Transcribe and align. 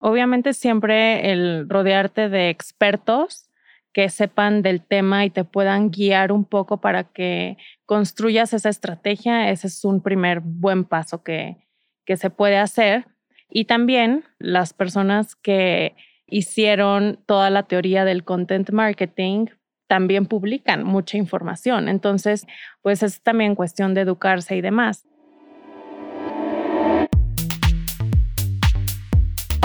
Obviamente 0.00 0.52
siempre 0.52 1.32
el 1.32 1.68
rodearte 1.68 2.28
de 2.28 2.50
expertos 2.50 3.50
que 3.92 4.10
sepan 4.10 4.62
del 4.62 4.80
tema 4.80 5.24
y 5.24 5.30
te 5.30 5.44
puedan 5.44 5.90
guiar 5.90 6.30
un 6.30 6.44
poco 6.44 6.80
para 6.80 7.04
que 7.04 7.56
construyas 7.84 8.52
esa 8.52 8.68
estrategia, 8.68 9.50
ese 9.50 9.66
es 9.66 9.84
un 9.84 10.02
primer 10.02 10.40
buen 10.40 10.84
paso 10.84 11.22
que, 11.22 11.56
que 12.04 12.16
se 12.16 12.30
puede 12.30 12.58
hacer. 12.58 13.06
Y 13.50 13.64
también 13.64 14.24
las 14.38 14.72
personas 14.72 15.34
que 15.34 15.96
hicieron 16.26 17.18
toda 17.26 17.50
la 17.50 17.64
teoría 17.64 18.04
del 18.04 18.22
content 18.22 18.70
marketing 18.70 19.46
también 19.88 20.26
publican 20.26 20.84
mucha 20.84 21.16
información. 21.16 21.88
Entonces, 21.88 22.46
pues 22.82 23.02
es 23.02 23.22
también 23.22 23.54
cuestión 23.54 23.94
de 23.94 24.02
educarse 24.02 24.54
y 24.54 24.60
demás. 24.60 25.07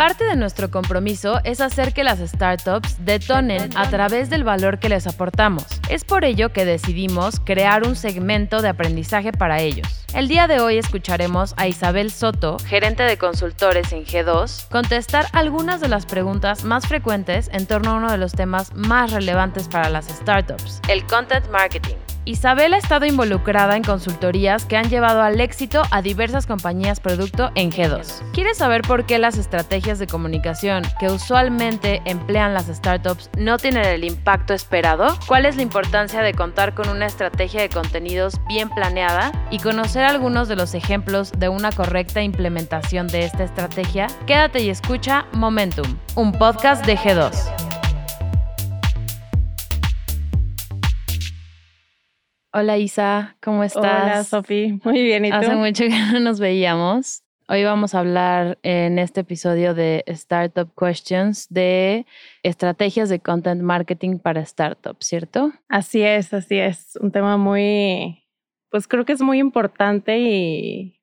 Parte 0.00 0.24
de 0.24 0.34
nuestro 0.34 0.70
compromiso 0.70 1.40
es 1.44 1.60
hacer 1.60 1.92
que 1.92 2.04
las 2.04 2.20
startups 2.20 3.04
detonen 3.04 3.68
a 3.76 3.90
través 3.90 4.30
del 4.30 4.44
valor 4.44 4.78
que 4.78 4.88
les 4.88 5.06
aportamos. 5.06 5.66
Es 5.90 6.06
por 6.06 6.24
ello 6.24 6.54
que 6.54 6.64
decidimos 6.64 7.38
crear 7.44 7.86
un 7.86 7.94
segmento 7.94 8.62
de 8.62 8.70
aprendizaje 8.70 9.30
para 9.30 9.60
ellos. 9.60 9.86
El 10.14 10.26
día 10.26 10.46
de 10.46 10.58
hoy 10.58 10.78
escucharemos 10.78 11.52
a 11.58 11.68
Isabel 11.68 12.10
Soto, 12.10 12.56
gerente 12.60 13.02
de 13.02 13.18
consultores 13.18 13.92
en 13.92 14.06
G2, 14.06 14.68
contestar 14.70 15.26
algunas 15.34 15.82
de 15.82 15.88
las 15.88 16.06
preguntas 16.06 16.64
más 16.64 16.86
frecuentes 16.86 17.50
en 17.52 17.66
torno 17.66 17.90
a 17.90 17.96
uno 17.96 18.10
de 18.10 18.16
los 18.16 18.32
temas 18.32 18.74
más 18.74 19.12
relevantes 19.12 19.68
para 19.68 19.90
las 19.90 20.06
startups, 20.06 20.80
el 20.88 21.04
content 21.04 21.46
marketing. 21.50 21.96
Isabel 22.26 22.74
ha 22.74 22.78
estado 22.78 23.06
involucrada 23.06 23.76
en 23.76 23.82
consultorías 23.82 24.66
que 24.66 24.76
han 24.76 24.90
llevado 24.90 25.22
al 25.22 25.40
éxito 25.40 25.82
a 25.90 26.02
diversas 26.02 26.46
compañías 26.46 27.00
producto 27.00 27.50
en 27.54 27.70
G2. 27.70 28.22
¿Quieres 28.32 28.58
saber 28.58 28.82
por 28.82 29.06
qué 29.06 29.18
las 29.18 29.38
estrategias 29.38 29.98
de 29.98 30.06
comunicación 30.06 30.82
que 30.98 31.08
usualmente 31.08 32.02
emplean 32.04 32.52
las 32.52 32.66
startups 32.66 33.30
no 33.38 33.56
tienen 33.56 33.86
el 33.86 34.04
impacto 34.04 34.52
esperado? 34.52 35.18
¿Cuál 35.26 35.46
es 35.46 35.56
la 35.56 35.62
importancia 35.62 36.20
de 36.20 36.34
contar 36.34 36.74
con 36.74 36.88
una 36.88 37.06
estrategia 37.06 37.62
de 37.62 37.70
contenidos 37.70 38.40
bien 38.48 38.68
planeada 38.68 39.32
y 39.50 39.58
conocer 39.58 40.04
algunos 40.04 40.48
de 40.48 40.56
los 40.56 40.74
ejemplos 40.74 41.32
de 41.38 41.48
una 41.48 41.72
correcta 41.72 42.22
implementación 42.22 43.06
de 43.08 43.24
esta 43.24 43.44
estrategia? 43.44 44.08
Quédate 44.26 44.60
y 44.60 44.68
escucha 44.68 45.26
Momentum, 45.32 45.96
un 46.16 46.32
podcast 46.32 46.84
de 46.84 46.96
G2. 46.96 47.69
Hola 52.52 52.78
Isa, 52.78 53.36
¿cómo 53.40 53.62
estás? 53.62 54.02
Hola 54.02 54.24
Sofi, 54.24 54.80
muy 54.84 55.00
bien. 55.02 55.24
¿y 55.24 55.30
Hace 55.30 55.54
mucho 55.54 55.84
que 55.84 55.96
no 56.12 56.18
nos 56.18 56.40
veíamos. 56.40 57.22
Hoy 57.46 57.62
vamos 57.62 57.94
a 57.94 58.00
hablar 58.00 58.58
en 58.64 58.98
este 58.98 59.20
episodio 59.20 59.72
de 59.72 60.02
Startup 60.08 60.68
Questions 60.76 61.46
de 61.48 62.06
estrategias 62.42 63.08
de 63.08 63.20
content 63.20 63.62
marketing 63.62 64.18
para 64.18 64.44
startups, 64.44 65.06
¿cierto? 65.06 65.52
Así 65.68 66.02
es, 66.02 66.34
así 66.34 66.58
es. 66.58 66.96
Un 67.00 67.12
tema 67.12 67.36
muy, 67.36 68.24
pues 68.68 68.88
creo 68.88 69.04
que 69.04 69.12
es 69.12 69.20
muy 69.20 69.38
importante 69.38 70.18
y 70.18 71.00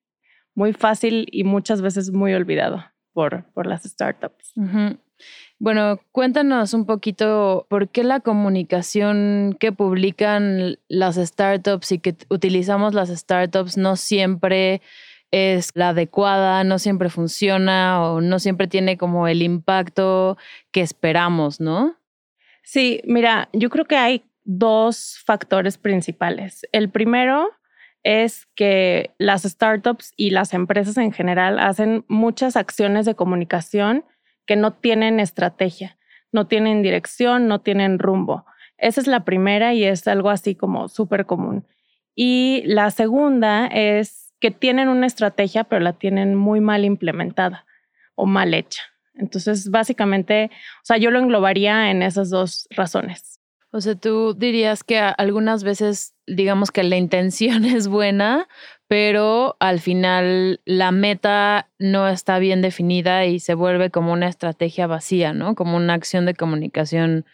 muy 0.54 0.74
fácil 0.74 1.28
y 1.32 1.44
muchas 1.44 1.80
veces 1.80 2.10
muy 2.10 2.34
olvidado 2.34 2.84
por, 3.14 3.44
por 3.54 3.66
las 3.66 3.84
startups. 3.84 4.52
Bueno, 5.60 5.98
cuéntanos 6.12 6.72
un 6.72 6.86
poquito 6.86 7.66
por 7.68 7.88
qué 7.88 8.04
la 8.04 8.20
comunicación 8.20 9.56
que 9.58 9.72
publican 9.72 10.78
las 10.86 11.16
startups 11.16 11.90
y 11.90 11.98
que 11.98 12.14
utilizamos 12.30 12.94
las 12.94 13.08
startups 13.08 13.76
no 13.76 13.96
siempre 13.96 14.80
es 15.32 15.72
la 15.74 15.88
adecuada, 15.88 16.62
no 16.62 16.78
siempre 16.78 17.10
funciona 17.10 18.00
o 18.02 18.20
no 18.20 18.38
siempre 18.38 18.68
tiene 18.68 18.96
como 18.96 19.26
el 19.26 19.42
impacto 19.42 20.38
que 20.70 20.80
esperamos, 20.80 21.60
¿no? 21.60 21.96
Sí, 22.62 23.00
mira, 23.04 23.48
yo 23.52 23.68
creo 23.68 23.86
que 23.86 23.96
hay 23.96 24.24
dos 24.44 25.20
factores 25.26 25.76
principales. 25.76 26.66
El 26.70 26.88
primero 26.88 27.50
es 28.04 28.46
que 28.54 29.10
las 29.18 29.42
startups 29.42 30.12
y 30.16 30.30
las 30.30 30.54
empresas 30.54 30.96
en 30.98 31.12
general 31.12 31.58
hacen 31.58 32.04
muchas 32.06 32.56
acciones 32.56 33.06
de 33.06 33.16
comunicación 33.16 34.04
que 34.48 34.56
no 34.56 34.72
tienen 34.72 35.20
estrategia, 35.20 35.98
no 36.32 36.46
tienen 36.46 36.82
dirección, 36.82 37.46
no 37.46 37.60
tienen 37.60 37.98
rumbo. 37.98 38.46
Esa 38.78 39.00
es 39.00 39.06
la 39.06 39.24
primera 39.24 39.74
y 39.74 39.84
es 39.84 40.08
algo 40.08 40.30
así 40.30 40.54
como 40.54 40.88
súper 40.88 41.26
común. 41.26 41.66
Y 42.14 42.62
la 42.64 42.90
segunda 42.90 43.66
es 43.66 44.34
que 44.40 44.50
tienen 44.50 44.88
una 44.88 45.06
estrategia, 45.06 45.64
pero 45.64 45.80
la 45.80 45.92
tienen 45.92 46.34
muy 46.34 46.60
mal 46.60 46.84
implementada 46.84 47.66
o 48.14 48.24
mal 48.24 48.54
hecha. 48.54 48.82
Entonces, 49.14 49.70
básicamente, 49.70 50.50
o 50.82 50.84
sea, 50.84 50.96
yo 50.96 51.10
lo 51.10 51.18
englobaría 51.18 51.90
en 51.90 52.02
esas 52.02 52.30
dos 52.30 52.66
razones. 52.70 53.40
O 53.70 53.82
sea, 53.82 53.96
tú 53.96 54.32
dirías 54.32 54.82
que 54.82 54.98
algunas 54.98 55.62
veces, 55.62 56.14
digamos 56.26 56.70
que 56.70 56.84
la 56.84 56.96
intención 56.96 57.64
es 57.66 57.86
buena, 57.86 58.48
pero 58.88 59.56
al 59.60 59.80
final 59.80 60.60
la 60.64 60.92
meta 60.92 61.68
no 61.78 62.08
está 62.08 62.38
bien 62.38 62.62
definida 62.62 63.26
y 63.26 63.38
se 63.38 63.52
vuelve 63.52 63.90
como 63.90 64.12
una 64.14 64.28
estrategia 64.28 64.86
vacía, 64.86 65.34
¿no? 65.34 65.54
Como 65.54 65.76
una 65.76 65.92
acción 65.92 66.24
de 66.24 66.34
comunicación 66.34 67.26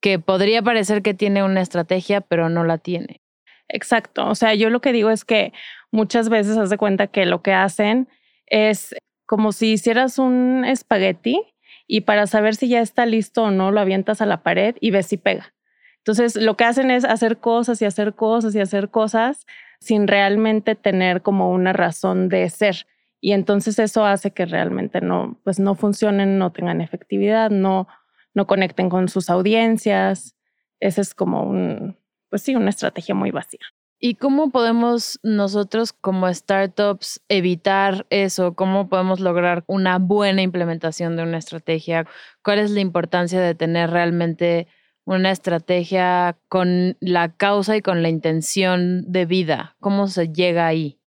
que 0.00 0.18
podría 0.18 0.62
parecer 0.62 1.02
que 1.02 1.14
tiene 1.14 1.42
una 1.42 1.62
estrategia, 1.62 2.20
pero 2.20 2.50
no 2.50 2.64
la 2.64 2.76
tiene. 2.76 3.22
Exacto. 3.68 4.26
O 4.28 4.34
sea, 4.34 4.54
yo 4.54 4.68
lo 4.68 4.80
que 4.80 4.92
digo 4.92 5.10
es 5.10 5.24
que 5.24 5.54
muchas 5.90 6.28
veces 6.28 6.58
haz 6.58 6.68
de 6.68 6.78
cuenta 6.78 7.06
que 7.06 7.24
lo 7.24 7.42
que 7.42 7.54
hacen 7.54 8.06
es 8.46 8.94
como 9.26 9.52
si 9.52 9.72
hicieras 9.72 10.18
un 10.18 10.64
espagueti 10.66 11.42
y 11.86 12.02
para 12.02 12.26
saber 12.26 12.54
si 12.54 12.68
ya 12.68 12.80
está 12.82 13.06
listo 13.06 13.44
o 13.44 13.50
no, 13.50 13.72
lo 13.72 13.80
avientas 13.80 14.20
a 14.20 14.26
la 14.26 14.42
pared 14.42 14.76
y 14.80 14.90
ves 14.90 15.06
si 15.06 15.16
pega. 15.16 15.54
Entonces, 15.98 16.36
lo 16.36 16.56
que 16.56 16.64
hacen 16.64 16.90
es 16.90 17.04
hacer 17.04 17.38
cosas 17.38 17.80
y 17.82 17.86
hacer 17.86 18.14
cosas 18.14 18.54
y 18.54 18.60
hacer 18.60 18.90
cosas 18.90 19.46
sin 19.80 20.06
realmente 20.06 20.74
tener 20.74 21.22
como 21.22 21.50
una 21.50 21.72
razón 21.72 22.28
de 22.28 22.48
ser. 22.50 22.86
Y 23.20 23.32
entonces 23.32 23.78
eso 23.78 24.04
hace 24.04 24.32
que 24.32 24.46
realmente 24.46 25.00
no, 25.00 25.40
pues 25.44 25.58
no 25.58 25.74
funcionen, 25.74 26.38
no 26.38 26.52
tengan 26.52 26.80
efectividad, 26.80 27.50
no, 27.50 27.88
no 28.34 28.46
conecten 28.46 28.88
con 28.88 29.08
sus 29.08 29.30
audiencias. 29.30 30.36
Esa 30.80 31.00
es 31.00 31.14
como 31.14 31.42
un, 31.42 31.96
pues 32.30 32.42
sí, 32.42 32.54
una 32.54 32.70
estrategia 32.70 33.14
muy 33.14 33.30
vacía. 33.30 33.60
¿Y 34.00 34.14
cómo 34.14 34.50
podemos 34.50 35.18
nosotros 35.24 35.92
como 35.92 36.32
startups 36.32 37.20
evitar 37.28 38.06
eso? 38.10 38.54
¿Cómo 38.54 38.88
podemos 38.88 39.18
lograr 39.18 39.64
una 39.66 39.98
buena 39.98 40.42
implementación 40.42 41.16
de 41.16 41.24
una 41.24 41.38
estrategia? 41.38 42.06
¿Cuál 42.44 42.60
es 42.60 42.70
la 42.70 42.78
importancia 42.78 43.40
de 43.40 43.56
tener 43.56 43.90
realmente 43.90 44.68
una 45.14 45.30
estrategia 45.30 46.36
con 46.48 46.96
la 47.00 47.30
causa 47.30 47.76
y 47.76 47.82
con 47.82 48.02
la 48.02 48.10
intención 48.10 49.10
de 49.10 49.24
vida? 49.24 49.74
¿Cómo 49.80 50.06
se 50.06 50.28
llega 50.28 50.66
ahí? 50.66 51.00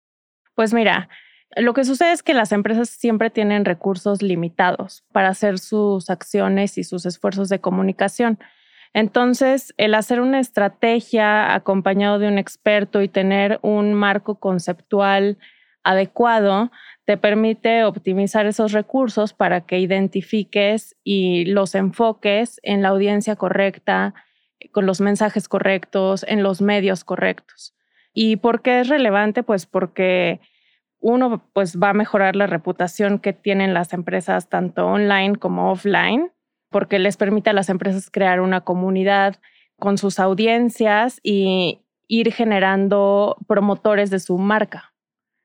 Pues 0.54 0.72
mira, 0.72 1.09
lo 1.56 1.75
que 1.75 1.84
sucede 1.84 2.12
es 2.12 2.22
que 2.22 2.34
las 2.34 2.53
empresas 2.53 2.88
siempre 2.88 3.31
tienen 3.31 3.64
recursos 3.64 4.22
limitados 4.22 5.04
para 5.12 5.28
hacer 5.28 5.58
sus 5.58 6.11
acciones 6.11 6.78
y 6.78 6.84
sus 6.84 7.06
esfuerzos 7.06 7.49
de 7.49 7.61
comunicación. 7.61 8.38
Entonces, 8.94 9.75
el 9.76 9.94
hacer 9.94 10.20
una 10.20 10.38
estrategia 10.38 11.52
acompañado 11.55 12.20
de 12.20 12.28
un 12.28 12.38
experto 12.38 13.02
y 13.02 13.08
tener 13.08 13.58
un 13.62 13.94
marco 13.94 14.38
conceptual 14.38 15.38
adecuado 15.88 16.70
te 17.06 17.17
permite 17.17 17.85
optimizar 17.85 18.44
esos 18.44 18.73
recursos 18.73 19.32
para 19.32 19.62
que 19.62 19.79
identifiques 19.79 20.94
y 21.02 21.46
los 21.46 21.75
enfoques 21.75 22.61
en 22.62 22.82
la 22.82 22.90
audiencia 22.90 23.37
correcta, 23.37 24.12
con 24.73 24.85
los 24.85 25.00
mensajes 25.00 25.49
correctos, 25.49 26.26
en 26.29 26.43
los 26.43 26.61
medios 26.61 27.05
correctos. 27.05 27.75
¿Y 28.12 28.37
por 28.37 28.61
qué 28.61 28.81
es 28.81 28.88
relevante? 28.88 29.43
Pues 29.43 29.64
porque 29.64 30.40
uno 31.00 31.49
pues 31.55 31.79
va 31.79 31.90
a 31.90 31.94
mejorar 31.94 32.37
la 32.37 32.46
reputación 32.46 33.19
que 33.19 33.32
tienen 33.32 33.73
las 33.73 33.94
empresas 33.94 34.50
tanto 34.50 34.87
online 34.87 35.37
como 35.37 35.73
offline, 35.73 36.31
porque 36.69 36.99
les 36.99 37.17
permite 37.17 37.49
a 37.49 37.55
las 37.55 37.70
empresas 37.70 38.11
crear 38.11 38.43
una 38.43 38.61
comunidad 38.61 39.37
con 39.79 39.96
sus 39.96 40.19
audiencias 40.19 41.20
y 41.23 41.81
ir 42.08 42.35
generando 42.35 43.38
promotores 43.46 44.11
de 44.11 44.19
su 44.19 44.37
marca 44.37 44.93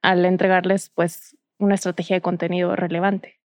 al 0.04 0.26
entregarles 0.26 0.92
pues 0.94 1.36
una 1.58 1.76
estrategia 1.76 2.18
de 2.18 2.22
contenido 2.22 2.76
relevante. 2.76 3.40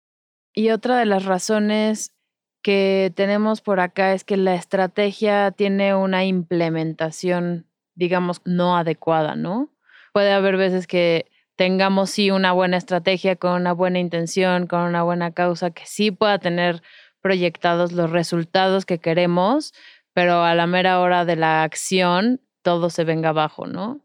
Y 0.53 0.71
otra 0.71 0.99
de 0.99 1.07
las 1.07 1.25
razones 1.25 2.15
que 2.63 3.13
tenemos 3.15 3.61
por 3.61 3.81
acá 3.81 4.13
es 4.13 4.25
que 4.25 4.37
la 4.37 4.55
estrategia 4.55 5.53
tiene 5.53 5.95
una 5.95 6.25
implementación, 6.25 7.67
digamos, 7.95 8.43
no 8.45 8.77
adecuada, 8.77 9.37
¿no? 9.37 9.71
Puede 10.13 10.33
haber 10.33 10.57
veces 10.57 10.87
que 10.87 11.31
tengamos 11.55 12.11
sí 12.11 12.31
una 12.31 12.53
buena 12.53 12.77
estrategia 12.77 13.37
con 13.37 13.53
una 13.53 13.73
buena 13.73 14.01
intención, 14.01 14.67
con 14.67 14.81
una 14.81 15.03
buena 15.05 15.31
causa, 15.31 15.71
que 15.71 15.87
sí 15.87 16.11
pueda 16.11 16.39
tener 16.39 16.83
proyectados 17.21 17.93
los 17.93 18.11
resultados 18.11 18.85
que 18.85 18.99
queremos, 18.99 19.73
pero 20.13 20.43
a 20.43 20.55
la 20.55 20.67
mera 20.67 21.01
hora 21.01 21.25
de 21.25 21.37
la 21.37 21.63
acción 21.63 22.41
todo 22.63 22.91
se 22.91 23.05
venga 23.05 23.29
abajo, 23.31 23.67
¿no? 23.67 24.01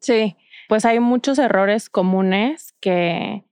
Sí, 0.00 0.36
pues 0.68 0.84
hay 0.84 1.00
muchos 1.00 1.38
errores 1.38 1.90
comunes 1.90 2.74
que, 2.80 3.42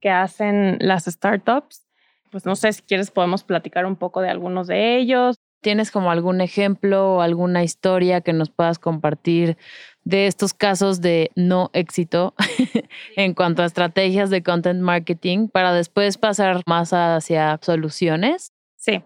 que 0.00 0.10
hacen 0.10 0.76
las 0.80 1.06
startups. 1.06 1.86
Pues 2.30 2.44
no 2.44 2.54
sé 2.56 2.72
si 2.74 2.82
quieres 2.82 3.10
podemos 3.10 3.42
platicar 3.42 3.86
un 3.86 3.96
poco 3.96 4.20
de 4.20 4.28
algunos 4.28 4.66
de 4.66 4.96
ellos. 4.98 5.36
¿Tienes 5.62 5.90
como 5.90 6.10
algún 6.10 6.40
ejemplo 6.40 7.14
o 7.14 7.20
alguna 7.22 7.64
historia 7.64 8.20
que 8.20 8.34
nos 8.34 8.50
puedas 8.50 8.78
compartir 8.78 9.56
de 10.04 10.26
estos 10.26 10.54
casos 10.54 11.00
de 11.00 11.30
no 11.34 11.70
éxito 11.72 12.34
en 13.16 13.34
cuanto 13.34 13.62
a 13.62 13.66
estrategias 13.66 14.30
de 14.30 14.42
content 14.42 14.80
marketing 14.80 15.48
para 15.48 15.72
después 15.72 16.18
pasar 16.18 16.62
más 16.66 16.92
hacia 16.92 17.58
soluciones? 17.62 18.52
Sí, 18.76 19.02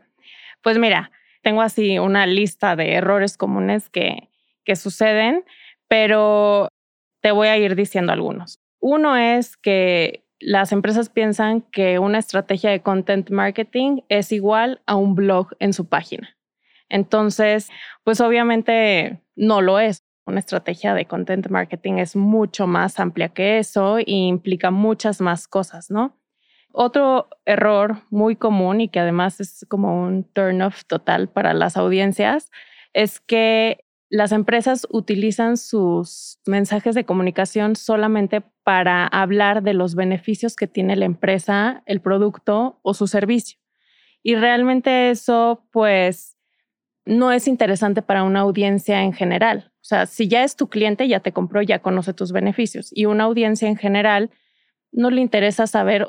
pues 0.63 0.79
mira, 0.79 1.13
tengo 1.43 1.63
así 1.63 1.99
una 1.99 2.27
lista 2.27 2.77
de 2.77 2.95
errores 2.95 3.37
comunes 3.39 3.89
que, 3.89 4.29
que 4.65 4.77
suceden, 4.77 5.45
pero 5.89 6.69
te 7.23 7.31
voy 7.31 7.49
a 7.49 7.57
ir 7.57 7.75
diciendo 7.75 8.13
algunos. 8.13 8.61
Uno 8.81 9.17
es 9.17 9.57
que 9.57 10.25
las 10.41 10.73
empresas 10.73 11.09
piensan 11.09 11.63
que 11.63 11.99
una 11.99 12.19
estrategia 12.19 12.71
de 12.71 12.83
content 12.83 13.31
marketing 13.31 14.01
es 14.09 14.33
igual 14.33 14.83
a 14.87 14.97
un 14.97 15.15
blog 15.15 15.51
en 15.61 15.73
su 15.73 15.89
página. 15.89 16.37
Entonces, 16.89 17.71
pues 18.05 18.21
obviamente 18.21 19.23
no 19.37 19.63
lo 19.63 19.79
es. 19.79 20.05
Una 20.27 20.41
estrategia 20.41 20.95
de 20.95 21.07
content 21.07 21.49
marketing 21.49 21.95
es 21.95 22.15
mucho 22.17 22.67
más 22.67 23.01
amplia 23.01 23.29
que 23.29 23.59
eso 23.59 23.99
e 23.99 24.05
implica 24.07 24.71
muchas 24.71 25.21
más 25.21 25.49
cosas, 25.49 25.91
¿no? 25.91 26.17
Otro 26.73 27.29
error 27.45 28.03
muy 28.11 28.37
común 28.37 28.81
y 28.81 28.89
que 28.89 29.01
además 29.01 29.41
es 29.41 29.67
como 29.69 30.03
un 30.03 30.25
turn 30.25 30.63
off 30.63 30.85
total 30.87 31.29
para 31.29 31.55
las 31.55 31.77
audiencias 31.77 32.51
es 32.95 33.21
que 33.21 33.82
las 34.13 34.31
empresas 34.33 34.87
utilizan 34.91 35.57
sus 35.57 36.39
mensajes 36.47 36.95
de 36.95 37.07
comunicación 37.07 37.77
solamente 37.77 38.43
para 38.63 39.07
hablar 39.07 39.63
de 39.63 39.73
los 39.73 39.95
beneficios 39.95 40.55
que 40.55 40.67
tiene 40.67 40.97
la 40.97 41.07
empresa, 41.07 41.83
el 41.87 42.03
producto 42.03 42.79
o 42.83 42.93
su 42.93 43.07
servicio. 43.07 43.59
Y 44.23 44.35
realmente 44.35 45.09
eso 45.09 45.65
pues 45.73 46.37
no 47.07 47.33
es 47.33 47.49
interesante 47.49 48.03
para 48.03 48.23
una 48.23 48.41
audiencia 48.41 49.03
en 49.03 49.15
general. 49.15 49.73
O 49.77 49.85
sea, 49.85 50.05
si 50.05 50.29
ya 50.29 50.45
es 50.45 50.57
tu 50.57 50.69
cliente, 50.69 51.09
ya 51.09 51.21
te 51.21 51.33
compró, 51.33 51.63
ya 51.63 51.79
conoce 51.79 52.13
tus 52.13 52.33
beneficios. 52.33 52.91
Y 52.95 53.07
una 53.07 53.25
audiencia 53.25 53.67
en 53.67 53.77
general 53.77 54.31
no 54.93 55.09
le 55.11 55.23
interesa 55.23 55.67
saber 55.67 56.07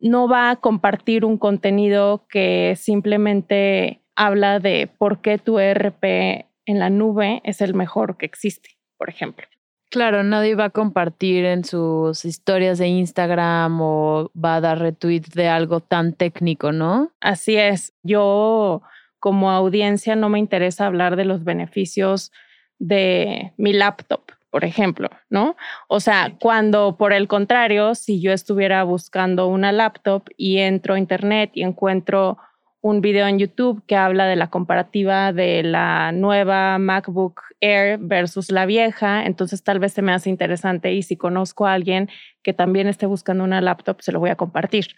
no 0.00 0.26
va 0.26 0.50
a 0.50 0.56
compartir 0.56 1.24
un 1.24 1.38
contenido 1.38 2.26
que 2.28 2.74
simplemente 2.76 4.02
habla 4.16 4.58
de 4.58 4.90
por 4.98 5.20
qué 5.20 5.38
tu 5.38 5.60
ERP 5.60 6.46
en 6.66 6.78
la 6.78 6.90
nube 6.90 7.40
es 7.44 7.60
el 7.60 7.74
mejor 7.74 8.16
que 8.16 8.26
existe, 8.26 8.70
por 8.96 9.08
ejemplo. 9.08 9.46
Claro, 9.90 10.24
nadie 10.24 10.54
va 10.56 10.64
a 10.64 10.70
compartir 10.70 11.44
en 11.44 11.64
sus 11.64 12.24
historias 12.24 12.78
de 12.78 12.88
Instagram 12.88 13.80
o 13.80 14.30
va 14.34 14.56
a 14.56 14.60
dar 14.60 14.80
retweet 14.80 15.22
de 15.34 15.48
algo 15.48 15.80
tan 15.80 16.14
técnico, 16.14 16.72
¿no? 16.72 17.12
Así 17.20 17.56
es. 17.56 17.92
Yo 18.02 18.82
como 19.20 19.50
audiencia 19.50 20.16
no 20.16 20.28
me 20.28 20.40
interesa 20.40 20.86
hablar 20.86 21.16
de 21.16 21.24
los 21.24 21.44
beneficios 21.44 22.32
de 22.78 23.52
mi 23.56 23.72
laptop 23.72 24.22
por 24.54 24.64
ejemplo, 24.64 25.10
¿no? 25.30 25.56
O 25.88 25.98
sea, 25.98 26.36
cuando 26.40 26.96
por 26.96 27.12
el 27.12 27.26
contrario, 27.26 27.96
si 27.96 28.20
yo 28.20 28.30
estuviera 28.30 28.84
buscando 28.84 29.48
una 29.48 29.72
laptop 29.72 30.28
y 30.36 30.58
entro 30.58 30.94
a 30.94 30.98
internet 31.00 31.50
y 31.54 31.64
encuentro 31.64 32.38
un 32.84 33.00
video 33.00 33.26
en 33.26 33.38
YouTube 33.38 33.82
que 33.86 33.96
habla 33.96 34.26
de 34.26 34.36
la 34.36 34.50
comparativa 34.50 35.32
de 35.32 35.62
la 35.62 36.12
nueva 36.12 36.76
MacBook 36.76 37.40
Air 37.62 37.98
versus 37.98 38.50
la 38.50 38.66
vieja, 38.66 39.24
entonces 39.24 39.64
tal 39.64 39.78
vez 39.78 39.94
se 39.94 40.02
me 40.02 40.12
hace 40.12 40.28
interesante 40.28 40.92
y 40.92 41.02
si 41.02 41.16
conozco 41.16 41.66
a 41.66 41.72
alguien 41.72 42.10
que 42.42 42.52
también 42.52 42.86
esté 42.86 43.06
buscando 43.06 43.42
una 43.42 43.62
laptop, 43.62 44.02
se 44.02 44.12
lo 44.12 44.20
voy 44.20 44.28
a 44.28 44.36
compartir. 44.36 44.96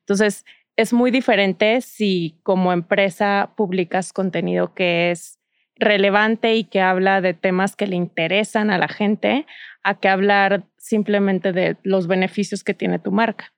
Entonces, 0.00 0.44
es 0.76 0.92
muy 0.92 1.10
diferente 1.10 1.80
si 1.80 2.38
como 2.42 2.74
empresa 2.74 3.54
publicas 3.56 4.12
contenido 4.12 4.74
que 4.74 5.10
es 5.10 5.38
relevante 5.76 6.54
y 6.54 6.64
que 6.64 6.82
habla 6.82 7.22
de 7.22 7.32
temas 7.32 7.74
que 7.74 7.86
le 7.86 7.96
interesan 7.96 8.70
a 8.70 8.76
la 8.76 8.88
gente, 8.88 9.46
a 9.82 9.94
que 9.98 10.10
hablar 10.10 10.64
simplemente 10.76 11.52
de 11.52 11.78
los 11.84 12.06
beneficios 12.06 12.64
que 12.64 12.74
tiene 12.74 12.98
tu 12.98 13.12
marca. 13.12 13.54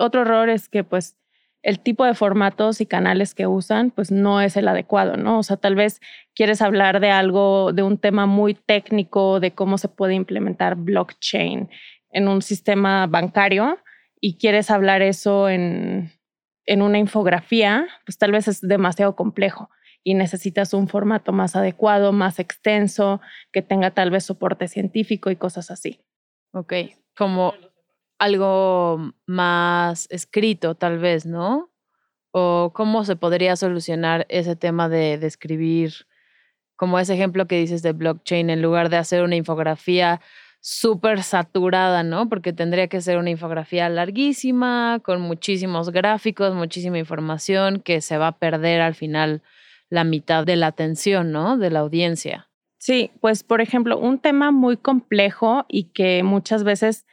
Otro 0.00 0.22
error 0.22 0.48
es 0.48 0.68
que 0.68 0.82
pues 0.82 1.16
el 1.64 1.80
tipo 1.80 2.04
de 2.04 2.12
formatos 2.12 2.82
y 2.82 2.86
canales 2.86 3.34
que 3.34 3.46
usan 3.46 3.90
pues 3.90 4.12
no 4.12 4.42
es 4.42 4.56
el 4.58 4.68
adecuado, 4.68 5.16
¿no? 5.16 5.38
O 5.38 5.42
sea, 5.42 5.56
tal 5.56 5.74
vez 5.74 6.00
quieres 6.34 6.60
hablar 6.60 7.00
de 7.00 7.10
algo, 7.10 7.72
de 7.72 7.82
un 7.82 7.96
tema 7.96 8.26
muy 8.26 8.52
técnico, 8.52 9.40
de 9.40 9.52
cómo 9.52 9.78
se 9.78 9.88
puede 9.88 10.14
implementar 10.14 10.76
blockchain 10.76 11.70
en 12.10 12.28
un 12.28 12.42
sistema 12.42 13.06
bancario 13.06 13.78
y 14.20 14.36
quieres 14.36 14.70
hablar 14.70 15.00
eso 15.00 15.48
en, 15.48 16.12
en 16.66 16.82
una 16.82 16.98
infografía, 16.98 17.88
pues 18.04 18.18
tal 18.18 18.32
vez 18.32 18.46
es 18.46 18.60
demasiado 18.60 19.16
complejo 19.16 19.70
y 20.02 20.12
necesitas 20.12 20.74
un 20.74 20.86
formato 20.86 21.32
más 21.32 21.56
adecuado, 21.56 22.12
más 22.12 22.38
extenso, 22.38 23.22
que 23.52 23.62
tenga 23.62 23.90
tal 23.92 24.10
vez 24.10 24.24
soporte 24.24 24.68
científico 24.68 25.30
y 25.30 25.36
cosas 25.36 25.70
así. 25.70 26.04
Ok, 26.52 26.74
como 27.16 27.54
algo 28.18 29.12
más 29.26 30.06
escrito 30.10 30.74
tal 30.74 30.98
vez, 30.98 31.26
¿no? 31.26 31.70
O 32.32 32.72
cómo 32.74 33.04
se 33.04 33.16
podría 33.16 33.56
solucionar 33.56 34.26
ese 34.28 34.56
tema 34.56 34.88
de, 34.88 35.18
describir, 35.18 35.88
escribir, 35.88 36.06
como 36.76 36.98
ese 36.98 37.14
ejemplo 37.14 37.46
que 37.46 37.58
dices 37.58 37.82
de 37.82 37.92
blockchain, 37.92 38.50
en 38.50 38.62
lugar 38.62 38.88
de 38.88 38.96
hacer 38.96 39.22
una 39.22 39.36
infografía 39.36 40.20
súper 40.60 41.22
saturada, 41.22 42.02
¿no? 42.02 42.28
Porque 42.28 42.54
tendría 42.54 42.88
que 42.88 43.02
ser 43.02 43.18
una 43.18 43.28
infografía 43.28 43.88
larguísima, 43.90 44.98
con 45.04 45.20
muchísimos 45.20 45.90
gráficos, 45.90 46.54
muchísima 46.54 46.98
información 46.98 47.80
que 47.80 48.00
se 48.00 48.16
va 48.16 48.28
a 48.28 48.38
perder 48.38 48.80
al 48.80 48.94
final 48.94 49.42
la 49.90 50.04
mitad 50.04 50.44
de 50.44 50.56
la 50.56 50.68
atención, 50.68 51.32
¿no? 51.32 51.58
De 51.58 51.70
la 51.70 51.80
audiencia. 51.80 52.48
Sí, 52.78 53.10
pues 53.20 53.42
por 53.44 53.60
ejemplo, 53.60 53.98
un 53.98 54.18
tema 54.18 54.52
muy 54.52 54.76
complejo 54.76 55.66
y 55.68 55.84
que 55.92 56.22
muchas 56.22 56.64
veces 56.64 57.06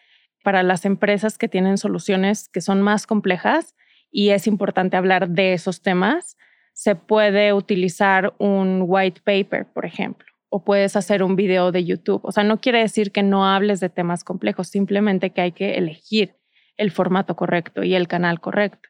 para 0.44 0.64
las 0.64 0.86
empresas 0.86 1.38
que 1.38 1.48
tienen 1.48 1.78
soluciones 1.78 2.50
que 2.50 2.62
son 2.62 2.82
más 2.82 3.08
complejas 3.08 3.76
y 4.12 4.30
es 4.30 4.48
importante 4.48 4.98
hablar 4.98 5.30
de 5.30 5.54
esos 5.54 5.82
temas, 5.82 6.38
se 6.74 6.96
puede 6.96 7.54
utilizar 7.54 8.34
un 8.38 8.84
white 8.86 9.22
paper, 9.24 9.68
por 9.72 9.86
ejemplo, 9.86 10.28
o 10.50 10.64
puedes 10.64 10.96
hacer 10.96 11.24
un 11.24 11.36
video 11.36 11.72
de 11.72 11.86
YouTube. 11.86 12.22
O 12.24 12.32
sea, 12.32 12.44
no 12.44 12.60
quiere 12.60 12.80
decir 12.80 13.12
que 13.12 13.24
no 13.24 13.46
hables 13.46 13.80
de 13.80 13.90
temas 13.90 14.24
complejos, 14.24 14.68
simplemente 14.68 15.32
que 15.32 15.42
hay 15.42 15.52
que 15.52 15.76
elegir 15.76 16.36
el 16.78 16.92
formato 16.92 17.36
correcto 17.36 17.84
y 17.84 17.94
el 17.94 18.08
canal 18.08 18.40
correcto 18.40 18.90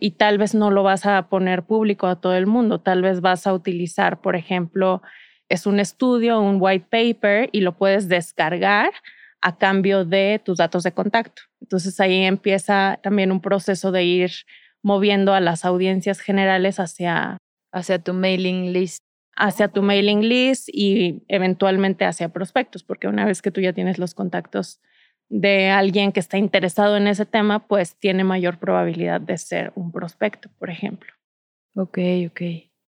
y 0.00 0.12
tal 0.12 0.38
vez 0.38 0.54
no 0.54 0.70
lo 0.70 0.82
vas 0.82 1.06
a 1.06 1.28
poner 1.28 1.62
público 1.62 2.06
a 2.06 2.20
todo 2.20 2.34
el 2.34 2.46
mundo, 2.46 2.80
tal 2.80 3.02
vez 3.02 3.20
vas 3.20 3.46
a 3.46 3.52
utilizar, 3.52 4.20
por 4.20 4.34
ejemplo, 4.34 5.02
es 5.48 5.66
un 5.66 5.78
estudio, 5.78 6.40
un 6.40 6.56
white 6.58 6.86
paper 6.90 7.50
y 7.52 7.60
lo 7.60 7.76
puedes 7.76 8.08
descargar 8.08 8.90
a 9.42 9.56
cambio 9.56 10.04
de 10.04 10.40
tus 10.44 10.58
datos 10.58 10.82
de 10.82 10.92
contacto. 10.92 11.42
Entonces 11.60 11.98
ahí 12.00 12.24
empieza 12.24 12.98
también 13.02 13.32
un 13.32 13.40
proceso 13.40 13.92
de 13.92 14.04
ir 14.04 14.30
moviendo 14.82 15.34
a 15.34 15.40
las 15.40 15.64
audiencias 15.64 16.20
generales 16.20 16.78
hacia 16.80 17.38
hacia 17.72 17.98
tu 18.00 18.12
mailing 18.12 18.72
list 18.72 19.00
hacia 19.36 19.68
tu 19.68 19.82
mailing 19.82 20.28
list 20.28 20.68
y 20.70 21.22
eventualmente 21.28 22.04
hacia 22.04 22.28
prospectos, 22.28 22.82
porque 22.82 23.08
una 23.08 23.24
vez 23.24 23.40
que 23.40 23.50
tú 23.50 23.60
ya 23.60 23.72
tienes 23.72 23.98
los 23.98 24.14
contactos 24.14 24.80
de 25.30 25.70
alguien 25.70 26.12
que 26.12 26.20
está 26.20 26.36
interesado 26.36 26.96
en 26.96 27.06
ese 27.06 27.24
tema, 27.24 27.66
pues 27.66 27.96
tiene 27.96 28.24
mayor 28.24 28.58
probabilidad 28.58 29.20
de 29.20 29.38
ser 29.38 29.72
un 29.76 29.92
prospecto, 29.92 30.50
por 30.58 30.68
ejemplo. 30.68 31.12
Ok, 31.74 31.98
ok. 32.28 32.40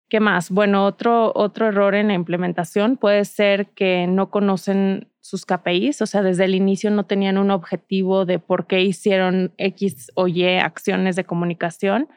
¿Qué 0.10 0.20
más? 0.20 0.50
Bueno, 0.50 0.86
otro, 0.86 1.32
otro 1.36 1.68
error 1.68 1.96
en 1.96 2.10
la 2.10 2.14
implementación 2.14 2.98
puede 2.98 3.24
ser 3.26 3.68
que 3.68 4.08
no 4.08 4.30
conocen 4.30 5.13
sus 5.24 5.46
KPIs, 5.46 6.02
o 6.02 6.06
sea, 6.06 6.22
desde 6.22 6.46
el 6.46 6.54
inicio 6.54 6.92
no 6.92 7.06
tenían 7.06 7.38
un 7.38 7.50
objetivo 7.50 8.26
de 8.26 8.40
por 8.40 8.68
qué 8.68 8.82
hicieron 8.82 9.54
X 9.58 10.12
o 10.16 10.28
Y 10.28 10.46
acciones 10.46 11.16
de 11.16 11.24
comunicación. 11.24 12.10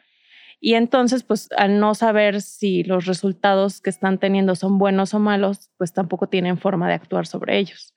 Y 0.60 0.74
entonces, 0.74 1.22
pues 1.22 1.48
al 1.56 1.78
no 1.78 1.94
saber 1.94 2.42
si 2.42 2.82
los 2.82 3.06
resultados 3.06 3.80
que 3.80 3.90
están 3.90 4.18
teniendo 4.18 4.56
son 4.56 4.78
buenos 4.78 5.14
o 5.14 5.20
malos, 5.20 5.70
pues 5.78 5.92
tampoco 5.92 6.28
tienen 6.28 6.58
forma 6.58 6.88
de 6.88 6.94
actuar 6.94 7.26
sobre 7.26 7.58
ellos 7.58 7.96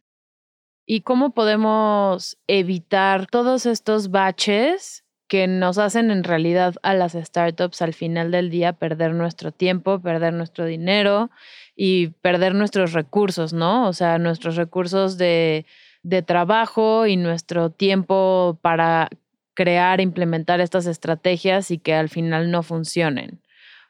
y 0.92 1.01
cómo 1.01 1.36
podemos 1.36 2.39
evitar 2.48 3.28
todos 3.28 3.68
estos 3.68 4.10
baches 4.10 5.06
que 5.29 5.48
nos 5.48 5.77
hacen 5.77 6.12
en 6.12 6.25
realidad 6.25 6.75
a 6.81 6.93
las 6.95 7.13
startups 7.13 7.81
al 7.81 7.93
final 7.93 8.31
del 8.31 8.50
día 8.50 8.74
perder 8.74 9.13
nuestro 9.13 9.51
tiempo, 9.53 10.01
perder 10.01 10.33
nuestro 10.33 10.65
dinero 10.65 11.29
y 11.75 12.07
perder 12.21 12.55
nuestros 12.55 12.91
recursos, 12.93 13.53
¿no? 13.53 13.88
O 13.88 13.93
sea, 13.93 14.17
nuestros 14.17 14.57
recursos 14.57 15.17
de, 15.17 15.65
de 16.03 16.24
trabajo 16.24 17.05
y 17.05 17.15
nuestro 17.15 17.69
tiempo 17.69 18.59
para 18.62 19.09
crear, 19.53 20.01
implementar 20.01 20.62
estas 20.62 20.88
estrategias 20.88 21.69
y 21.69 21.77
que 21.77 21.93
al 21.93 22.09
final 22.09 22.50
no 22.50 22.63
funcionen. 22.63 23.41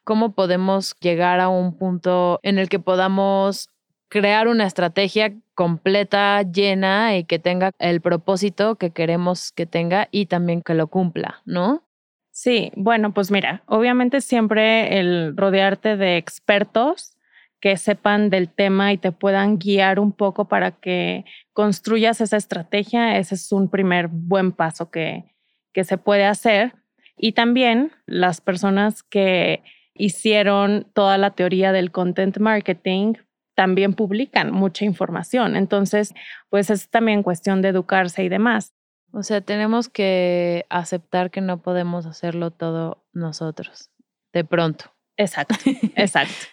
¿Cómo 0.03 0.33
podemos 0.33 0.95
llegar 0.99 1.39
a 1.39 1.47
un 1.47 1.77
punto 1.77 2.39
en 2.43 2.59
el 2.59 2.67
que 2.67 2.79
podamos 2.79 3.69
crear 4.09 4.47
una 4.47 4.65
estrategia 4.65 5.33
completa, 5.53 6.41
llena 6.41 7.15
y 7.15 7.23
que 7.23 7.39
tenga 7.39 7.71
el 7.79 8.01
propósito 8.01 8.75
que 8.75 8.91
queremos 8.91 9.51
que 9.51 9.65
tenga 9.65 10.07
y 10.11 10.25
también 10.25 10.61
que 10.61 10.73
lo 10.73 10.87
cumpla, 10.87 11.41
¿no? 11.45 11.83
Sí, 12.31 12.71
bueno, 12.75 13.13
pues 13.13 13.31
mira, 13.31 13.63
obviamente 13.65 14.21
siempre 14.21 14.99
el 14.99 15.35
rodearte 15.35 15.97
de 15.97 16.17
expertos 16.17 17.15
que 17.59 17.75
sepan 17.77 18.29
del 18.29 18.49
tema 18.49 18.93
y 18.93 18.97
te 18.97 19.11
puedan 19.11 19.57
guiar 19.57 19.99
un 19.99 20.13
poco 20.13 20.45
para 20.45 20.71
que 20.71 21.25
construyas 21.53 22.21
esa 22.21 22.37
estrategia, 22.37 23.17
ese 23.17 23.35
es 23.35 23.51
un 23.51 23.69
primer 23.69 24.07
buen 24.07 24.53
paso 24.53 24.89
que, 24.89 25.35
que 25.73 25.83
se 25.83 25.97
puede 25.97 26.25
hacer. 26.25 26.73
Y 27.17 27.33
también 27.33 27.91
las 28.05 28.39
personas 28.39 29.03
que 29.03 29.61
hicieron 29.93 30.87
toda 30.93 31.17
la 31.17 31.31
teoría 31.31 31.73
del 31.73 31.91
content 31.91 32.37
marketing, 32.37 33.15
también 33.59 33.93
publican 33.93 34.53
mucha 34.53 34.85
información. 34.85 35.57
Entonces, 35.57 36.13
pues 36.47 36.69
es 36.69 36.89
también 36.89 37.23
cuestión 37.23 37.61
de 37.61 37.67
educarse 37.67 38.23
y 38.23 38.29
demás. 38.29 38.73
O 39.11 39.21
sea, 39.21 39.41
tenemos 39.41 39.89
que 39.89 40.65
aceptar 40.69 41.29
que 41.29 41.41
no 41.41 41.61
podemos 41.61 42.05
hacerlo 42.05 42.51
todo 42.51 43.03
nosotros, 43.11 43.89
de 44.31 44.45
pronto. 44.45 44.85
Exacto, 45.17 45.55
exacto. 45.97 46.47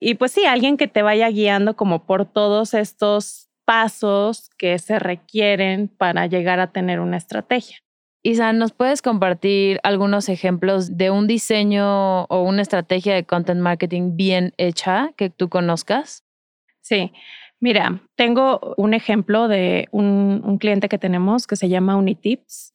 y 0.00 0.14
pues 0.14 0.32
sí, 0.32 0.44
alguien 0.44 0.76
que 0.76 0.88
te 0.88 1.02
vaya 1.02 1.28
guiando 1.28 1.76
como 1.76 2.04
por 2.04 2.26
todos 2.26 2.74
estos 2.74 3.48
pasos 3.64 4.50
que 4.58 4.76
se 4.80 4.98
requieren 4.98 5.86
para 5.86 6.26
llegar 6.26 6.58
a 6.58 6.72
tener 6.72 6.98
una 6.98 7.16
estrategia. 7.16 7.78
Isa, 8.24 8.52
¿nos 8.52 8.72
puedes 8.72 9.02
compartir 9.02 9.78
algunos 9.84 10.28
ejemplos 10.28 10.96
de 10.96 11.12
un 11.12 11.28
diseño 11.28 12.24
o 12.24 12.42
una 12.42 12.62
estrategia 12.62 13.14
de 13.14 13.24
content 13.24 13.60
marketing 13.60 14.16
bien 14.16 14.52
hecha 14.56 15.12
que 15.16 15.30
tú 15.30 15.48
conozcas? 15.48 16.24
Sí, 16.90 17.12
mira, 17.60 18.00
tengo 18.16 18.74
un 18.76 18.94
ejemplo 18.94 19.46
de 19.46 19.86
un, 19.92 20.58
cliente 20.58 20.88
que 20.88 20.98
tenemos 20.98 21.46
que 21.46 21.54
se 21.54 21.68
llama 21.68 21.94
Unitips. 21.94 22.74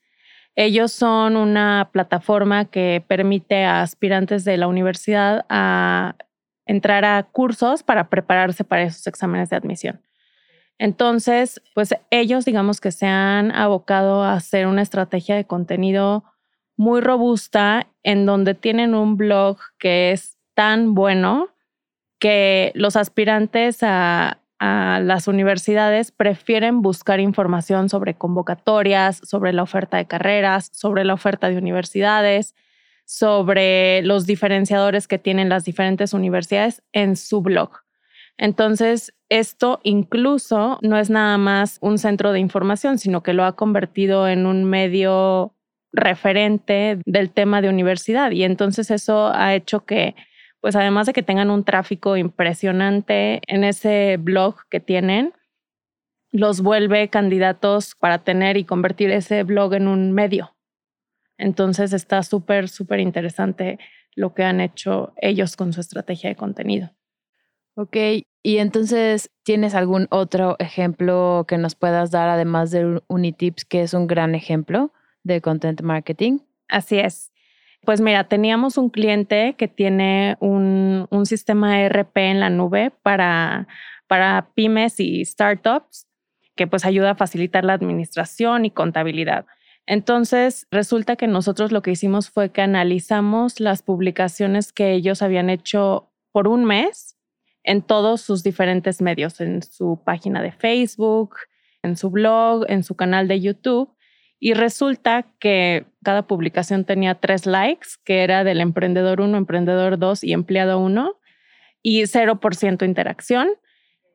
Ellos 0.56 0.94
son 0.94 1.36
una 1.36 1.90
plataforma 1.92 2.64
que 2.64 3.04
permite 3.06 3.66
a 3.66 3.82
aspirantes 3.82 4.46
de 4.46 4.56
la 4.56 4.70
universidad 4.70 5.46
a 5.50 6.16
entrar 6.66 7.04
a 7.04 7.24
cursos 7.24 7.84
para 7.84 8.10
prepararse 8.10 8.64
para 8.64 8.84
esos 8.84 9.06
exámenes 9.06 9.50
de 9.50 9.58
admisión. 9.58 10.02
Entonces, 10.78 11.62
pues 11.74 11.94
ellos 12.10 12.46
digamos 12.46 12.80
que 12.80 12.94
se 12.94 13.08
han 13.08 13.52
abocado 13.52 14.24
a 14.24 14.32
hacer 14.32 14.66
una 14.66 14.82
estrategia 14.82 15.36
de 15.36 15.44
contenido 15.44 16.24
muy 16.78 17.02
robusta 17.02 17.88
en 18.04 18.26
donde 18.26 18.54
tienen 18.54 18.96
un 18.96 19.18
blog 19.18 19.58
que 19.78 20.14
es 20.14 20.38
tan 20.54 20.94
bueno 20.94 21.50
que 22.26 22.72
los 22.74 22.96
aspirantes 22.96 23.84
a, 23.84 24.40
las 24.60 25.28
universidades 25.28 26.12
prefieren 26.12 26.82
buscar 26.82 27.20
información 27.20 27.88
sobre 27.88 28.16
convocatorias, 28.16 29.22
sobre 29.24 29.54
la 29.54 29.62
oferta 29.62 29.98
de 29.98 30.08
carreras, 30.08 30.72
sobre 30.74 31.04
la 31.04 31.14
oferta 31.14 31.50
de 31.50 31.58
universidades, 31.60 32.56
sobre 33.06 34.02
los 34.02 34.26
diferenciadores 34.26 35.08
que 35.08 35.20
tienen 35.20 35.50
las 35.50 35.66
diferentes 35.66 36.14
universidades 36.14 36.82
en 36.94 37.16
su 37.16 37.44
blog. 37.44 37.82
Entonces, 38.40 39.14
esto 39.30 39.80
incluso 39.84 40.80
no 40.82 40.98
es 40.98 41.12
nada 41.12 41.38
más 41.38 41.78
un 41.82 42.00
centro 42.00 42.32
de 42.32 42.40
información, 42.40 42.98
sino 42.98 43.22
que 43.22 43.34
lo 43.34 43.44
ha 43.44 43.56
convertido 43.56 44.28
en 44.28 44.48
un 44.48 44.64
medio 44.64 45.54
referente 45.94 46.98
del 47.06 47.30
tema 47.30 47.62
de 47.62 47.70
universidad. 47.70 48.32
Y 48.32 48.46
entonces 48.46 48.90
eso 48.90 49.32
ha 49.32 49.54
hecho 49.54 49.86
que 49.86 50.16
pues 50.66 50.76
además 50.76 51.06
de 51.06 51.14
que 51.14 51.22
tengan 51.22 51.52
un 51.52 51.64
tráfico 51.64 52.18
impresionante 52.18 53.40
en 53.46 53.64
ese 53.64 54.18
blog 54.18 54.56
que 54.68 54.80
tienen, 54.80 55.32
los 56.32 56.62
vuelve 56.62 57.08
candidatos 57.10 57.94
para 57.94 58.24
tener 58.24 58.58
y 58.58 58.64
convertir 58.64 59.12
ese 59.12 59.44
blog 59.44 59.76
en 59.76 59.88
un 59.88 60.12
medio. 60.12 60.56
Entonces 61.38 61.94
está 61.94 62.24
súper, 62.24 62.68
súper 62.68 63.00
interesante 63.00 63.78
lo 64.16 64.34
que 64.34 64.44
han 64.44 64.60
hecho 64.60 65.14
ellos 65.18 65.56
con 65.56 65.72
su 65.72 65.82
estrategia 65.82 66.32
de 66.32 66.36
contenido. 66.36 66.90
Ok, 67.76 67.98
y 68.42 68.58
entonces, 68.58 69.30
¿tienes 69.44 69.76
algún 69.76 70.08
otro 70.10 70.56
ejemplo 70.58 71.46
que 71.48 71.60
nos 71.60 71.76
puedas 71.76 72.10
dar, 72.10 72.28
además 72.28 72.72
de 72.72 73.04
Unitips, 73.08 73.66
que 73.66 73.84
es 73.84 73.94
un 73.94 74.08
gran 74.08 74.34
ejemplo 74.34 74.92
de 75.22 75.42
content 75.42 75.84
marketing? 75.84 76.40
Así 76.68 76.98
es. 76.98 77.32
Pues 77.86 78.02
mira, 78.02 78.24
teníamos 78.26 78.78
un 78.78 78.90
cliente 78.90 79.56
que 79.58 79.68
tiene 79.68 80.38
un, 80.40 81.08
sistema 81.26 81.82
ERP 81.82 82.18
en 82.18 82.40
la 82.40 82.50
nube 82.50 82.92
para, 83.02 83.68
para 84.08 84.50
pymes 84.54 85.00
y 85.00 85.24
startups 85.26 86.08
que 86.56 86.68
pues 86.68 86.86
ayuda 86.86 87.12
a 87.12 87.16
facilitar 87.16 87.66
la 87.66 87.74
administración 87.74 88.66
y 88.66 88.72
contabilidad. 88.72 89.46
Entonces, 89.88 90.68
resulta 90.72 91.16
que 91.16 91.28
nosotros 91.28 91.72
lo 91.72 91.82
que 91.82 91.92
hicimos 91.92 92.30
fue 92.30 92.52
que 92.52 92.62
analizamos 92.62 93.60
las 93.60 93.82
publicaciones 93.84 94.74
que 94.74 94.94
ellos 94.94 95.22
habían 95.22 95.50
hecho 95.50 96.12
por 96.32 96.48
un 96.48 96.66
mes 96.66 97.18
en 97.64 97.82
todos 97.82 98.22
sus 98.22 98.44
diferentes 98.44 99.02
medios, 99.02 99.42
en 99.42 99.62
su 99.64 100.02
página 100.04 100.42
de 100.42 100.52
Facebook, 100.52 101.36
en 101.84 101.98
su 101.98 102.10
blog, 102.10 102.66
en 102.68 102.84
su 102.84 102.96
canal 102.96 103.28
de 103.28 103.42
YouTube, 103.42 103.95
y 104.46 104.54
resulta 104.54 105.26
que 105.40 105.88
cada 106.04 106.28
publicación 106.28 106.86
tenía 106.86 107.16
tres 107.16 107.48
likes, 107.48 107.88
que 108.04 108.24
era 108.24 108.44
del 108.44 108.62
emprendedor 108.62 109.20
1, 109.20 109.36
emprendedor 109.36 109.98
2 109.98 110.24
y 110.24 110.34
empleado 110.34 110.78
1, 110.78 111.16
y 111.82 112.04
0% 112.04 112.86
interacción. 112.86 113.48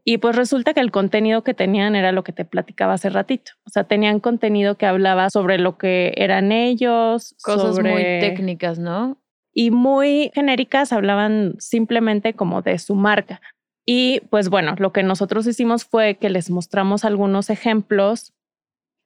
Y 0.05 0.19
pues 0.19 0.37
resulta 0.37 0.73
que 0.73 0.79
el 0.79 0.93
contenido 0.93 1.43
que 1.43 1.53
tenían 1.53 1.97
era 1.97 2.13
lo 2.13 2.23
que 2.23 2.31
te 2.31 2.45
platicaba 2.45 2.93
hace 2.93 3.11
ratito. 3.11 3.55
O 3.67 3.71
sea, 3.71 3.83
tenían 3.83 4.21
contenido 4.21 4.77
que 4.77 4.87
hablaba 4.87 5.31
sobre 5.31 5.59
lo 5.59 5.79
que 5.79 6.15
eran 6.17 6.53
ellos. 6.53 7.35
Cosas 7.43 7.81
muy 7.81 8.01
técnicas, 8.01 8.79
¿no? 8.79 9.21
Y 9.53 9.73
muy 9.73 10.31
genéricas, 10.33 10.93
hablaban 10.93 11.57
simplemente 11.59 12.35
como 12.35 12.63
de 12.63 12.79
su 12.79 12.95
marca. 12.95 13.41
Y 13.85 14.21
pues 14.31 14.49
bueno, 14.49 14.77
lo 14.79 14.93
que 14.93 15.03
nosotros 15.03 15.45
hicimos 15.49 15.85
fue 15.85 16.19
que 16.19 16.31
les 16.31 16.51
mostramos 16.51 17.05
algunos 17.05 17.51
ejemplos 17.51 18.33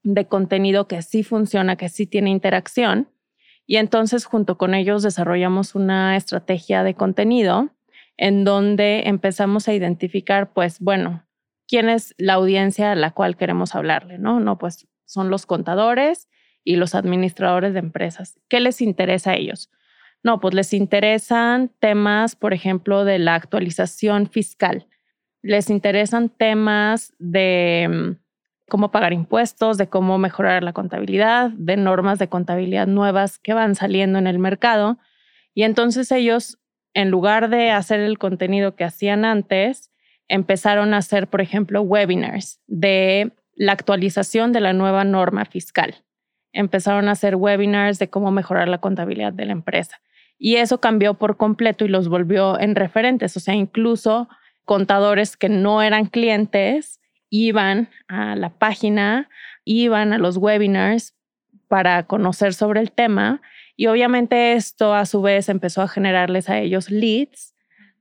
de 0.05 0.27
contenido 0.27 0.87
que 0.87 1.03
sí 1.03 1.25
funciona, 1.25 1.77
que 1.77 1.89
sí 1.89 2.07
tiene 2.07 2.31
interacción. 2.31 3.09
Y 3.67 3.77
entonces 3.77 4.27
junto 4.27 4.57
con 4.59 4.75
ellos 4.75 5.03
desarrollamos 5.03 5.75
una 5.75 6.17
estrategia 6.17 6.85
de 6.85 6.95
contenido 6.95 7.71
en 8.17 8.45
donde 8.45 9.03
empezamos 9.07 9.67
a 9.67 9.75
identificar, 9.75 10.53
pues 10.53 10.79
bueno, 10.79 11.25
quién 11.67 11.89
es 11.89 12.15
la 12.19 12.35
audiencia 12.35 12.93
a 12.93 12.95
la 12.95 13.11
cual 13.11 13.37
queremos 13.37 13.75
hablarle, 13.75 14.19
¿no? 14.19 14.39
No, 14.39 14.59
pues 14.59 14.87
son 15.07 15.31
los 15.31 15.47
contadores 15.47 16.29
y 16.63 16.77
los 16.77 16.95
administradores 16.95 17.73
de 17.73 17.81
empresas. 17.81 18.39
¿Qué 18.49 18.61
les 18.61 18.81
interesa 18.81 19.33
a 19.33 19.37
ellos? 19.37 19.71
No, 20.23 20.41
pues 20.41 20.55
les 20.55 20.73
interesan 20.73 21.71
temas, 21.81 22.37
por 22.37 22.55
ejemplo, 22.55 23.05
de 23.05 23.19
la 23.19 23.35
actualización 23.35 24.29
fiscal. 24.29 24.87
Les 25.43 25.69
interesan 25.69 26.31
temas 26.31 27.13
de 27.19 27.89
mm, 27.91 28.24
cómo 28.69 28.91
pagar 28.91 29.13
impuestos, 29.13 29.79
de 29.79 29.89
cómo 29.89 30.19
mejorar 30.19 30.63
la 30.63 30.73
contabilidad, 30.73 31.51
de 31.51 31.77
normas 31.77 32.19
de 32.19 32.29
contabilidad 32.29 32.87
nuevas 32.87 33.39
que 33.39 33.55
van 33.55 33.75
saliendo 33.75 34.19
en 34.19 34.27
el 34.27 34.39
mercado. 34.39 34.99
Y 35.55 35.63
entonces 35.63 36.11
ellos, 36.11 36.59
en 36.95 37.11
lugar 37.11 37.51
de 37.51 37.71
hacer 37.71 38.01
el 38.01 38.19
contenido 38.19 38.75
que 38.75 38.85
hacían 38.85 39.25
antes, 39.25 39.91
empezaron 40.29 40.95
a 40.95 40.99
hacer, 40.99 41.29
por 41.29 41.41
ejemplo, 41.41 41.83
webinars 41.83 42.61
de 42.67 43.33
la 43.55 43.73
actualización 43.73 44.53
de 44.53 44.61
la 44.61 44.73
nueva 44.73 45.05
norma 45.05 45.45
fiscal. 45.45 46.03
Empezaron 46.53 47.09
a 47.09 47.13
hacer 47.13 47.37
webinars 47.37 47.99
de 47.99 48.09
cómo 48.09 48.31
mejorar 48.31 48.69
la 48.69 48.79
contabilidad 48.79 49.33
de 49.33 49.47
la 49.47 49.53
empresa. 49.53 50.01
Y 50.39 50.57
eso 50.57 50.81
cambió 50.81 51.15
por 51.15 51.37
completo 51.37 51.85
y 51.85 51.89
los 51.89 52.09
volvió 52.09 52.59
en 52.59 52.75
referentes. 52.75 53.37
O 53.37 53.41
sea, 53.41 53.55
incluso 53.55 54.29
contadores 54.65 55.37
que 55.37 55.49
no 55.49 55.83
eran 55.83 56.07
clientes 56.07 57.01
iban 57.35 57.89
a 58.07 58.37
la 58.37 58.51
página, 58.51 59.29
iban 59.65 60.13
a 60.13 60.19
los 60.19 60.37
webinars 60.37 61.15
para 61.67 62.05
conocer 62.07 62.55
sobre 62.55 62.81
el 62.81 62.93
tema 62.93 63.43
y 63.77 63.89
obviamente 63.89 64.53
esto 64.53 64.95
a 64.95 65.05
su 65.05 65.21
vez 65.21 65.49
empezó 65.49 65.83
a 65.83 65.89
generarles 65.89 66.49
a 66.49 66.61
ellos 66.61 66.91
leads 66.91 67.57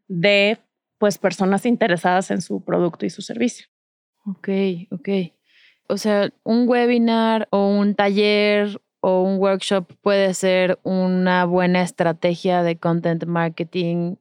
de 0.07 0.59
pues 0.99 1.17
personas 1.17 1.65
interesadas 1.65 2.29
en 2.29 2.41
su 2.41 2.63
producto 2.63 3.07
y 3.07 3.09
su 3.09 3.23
servicio. 3.23 3.65
Ok, 4.25 4.49
ok. 4.91 5.09
O 5.87 5.97
sea, 5.97 6.29
un 6.43 6.69
webinar 6.69 7.47
o 7.49 7.69
un 7.69 7.95
taller 7.95 8.79
o 8.99 9.23
un 9.23 9.39
workshop 9.39 9.87
puede 10.01 10.35
ser 10.35 10.79
una 10.83 11.45
buena 11.45 11.81
estrategia 11.81 12.61
de 12.61 12.77
content 12.77 13.25
marketing 13.25 14.15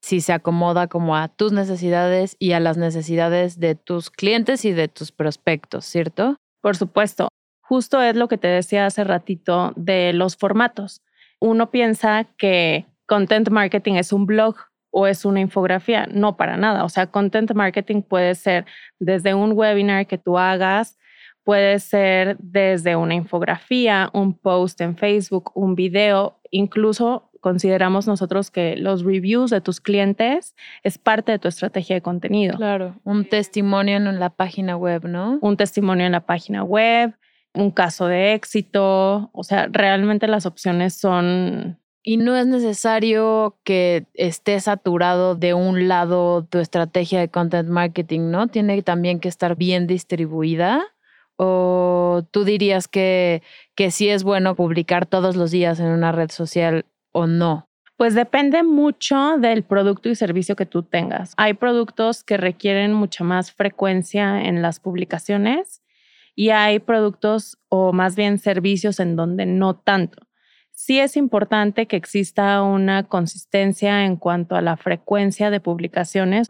si 0.00 0.20
se 0.20 0.32
acomoda 0.32 0.86
como 0.86 1.16
a 1.16 1.28
tus 1.28 1.52
necesidades 1.52 2.36
y 2.38 2.52
a 2.52 2.60
las 2.60 2.76
necesidades 2.76 3.58
de 3.58 3.74
tus 3.74 4.10
clientes 4.10 4.64
y 4.64 4.72
de 4.72 4.88
tus 4.88 5.12
prospectos, 5.12 5.84
¿cierto? 5.84 6.36
Por 6.60 6.76
supuesto. 6.76 7.28
Justo 7.60 8.00
es 8.00 8.16
lo 8.16 8.28
que 8.28 8.38
te 8.38 8.48
decía 8.48 8.86
hace 8.86 9.04
ratito 9.04 9.72
de 9.76 10.12
los 10.12 10.36
formatos. 10.36 11.02
Uno 11.40 11.70
piensa 11.70 12.24
que 12.38 12.86
content 13.06 13.50
marketing 13.50 13.94
es 13.94 14.12
un 14.12 14.26
blog 14.26 14.56
o 14.90 15.06
es 15.06 15.24
una 15.24 15.40
infografía. 15.40 16.06
No, 16.10 16.36
para 16.36 16.56
nada. 16.56 16.84
O 16.84 16.88
sea, 16.88 17.08
content 17.08 17.52
marketing 17.52 18.02
puede 18.02 18.34
ser 18.34 18.64
desde 18.98 19.34
un 19.34 19.52
webinar 19.52 20.06
que 20.06 20.18
tú 20.18 20.38
hagas, 20.38 20.98
puede 21.44 21.78
ser 21.78 22.36
desde 22.38 22.96
una 22.96 23.14
infografía, 23.14 24.10
un 24.12 24.34
post 24.34 24.80
en 24.80 24.96
Facebook, 24.96 25.50
un 25.54 25.74
video, 25.74 26.40
incluso 26.50 27.27
consideramos 27.40 28.06
nosotros 28.06 28.50
que 28.50 28.76
los 28.76 29.04
reviews 29.04 29.50
de 29.50 29.60
tus 29.60 29.80
clientes 29.80 30.54
es 30.82 30.98
parte 30.98 31.32
de 31.32 31.38
tu 31.38 31.48
estrategia 31.48 31.96
de 31.96 32.02
contenido. 32.02 32.56
Claro, 32.56 32.96
un 33.04 33.24
testimonio 33.24 33.96
en 33.96 34.20
la 34.20 34.30
página 34.30 34.76
web, 34.76 35.06
¿no? 35.06 35.38
Un 35.40 35.56
testimonio 35.56 36.06
en 36.06 36.12
la 36.12 36.26
página 36.26 36.62
web, 36.64 37.14
un 37.54 37.70
caso 37.70 38.06
de 38.06 38.34
éxito, 38.34 39.30
o 39.32 39.44
sea, 39.44 39.68
realmente 39.70 40.26
las 40.28 40.46
opciones 40.46 40.94
son... 40.94 41.78
Y 42.04 42.16
no 42.16 42.36
es 42.36 42.46
necesario 42.46 43.58
que 43.64 44.06
esté 44.14 44.58
saturado 44.60 45.34
de 45.34 45.52
un 45.52 45.88
lado 45.88 46.44
tu 46.44 46.58
estrategia 46.58 47.20
de 47.20 47.28
content 47.28 47.68
marketing, 47.68 48.30
¿no? 48.30 48.46
Tiene 48.46 48.80
también 48.82 49.20
que 49.20 49.28
estar 49.28 49.56
bien 49.56 49.86
distribuida. 49.86 50.82
¿O 51.36 52.24
tú 52.30 52.44
dirías 52.44 52.88
que, 52.88 53.42
que 53.74 53.90
sí 53.90 54.08
es 54.08 54.24
bueno 54.24 54.56
publicar 54.56 55.06
todos 55.06 55.36
los 55.36 55.50
días 55.50 55.80
en 55.80 55.86
una 55.86 56.10
red 56.10 56.30
social 56.30 56.86
o 57.18 57.26
no? 57.26 57.68
Pues 57.96 58.14
depende 58.14 58.62
mucho 58.62 59.38
del 59.38 59.64
producto 59.64 60.08
y 60.08 60.14
servicio 60.14 60.54
que 60.54 60.66
tú 60.66 60.84
tengas. 60.84 61.34
Hay 61.36 61.54
productos 61.54 62.22
que 62.22 62.36
requieren 62.36 62.92
mucha 62.92 63.24
más 63.24 63.50
frecuencia 63.50 64.44
en 64.44 64.62
las 64.62 64.78
publicaciones 64.78 65.82
y 66.36 66.50
hay 66.50 66.78
productos 66.78 67.58
o 67.68 67.92
más 67.92 68.14
bien 68.14 68.38
servicios 68.38 69.00
en 69.00 69.16
donde 69.16 69.46
no 69.46 69.74
tanto. 69.74 70.28
Sí 70.70 71.00
es 71.00 71.16
importante 71.16 71.86
que 71.86 71.96
exista 71.96 72.62
una 72.62 73.02
consistencia 73.02 74.04
en 74.04 74.14
cuanto 74.14 74.54
a 74.54 74.62
la 74.62 74.76
frecuencia 74.76 75.50
de 75.50 75.58
publicaciones. 75.58 76.46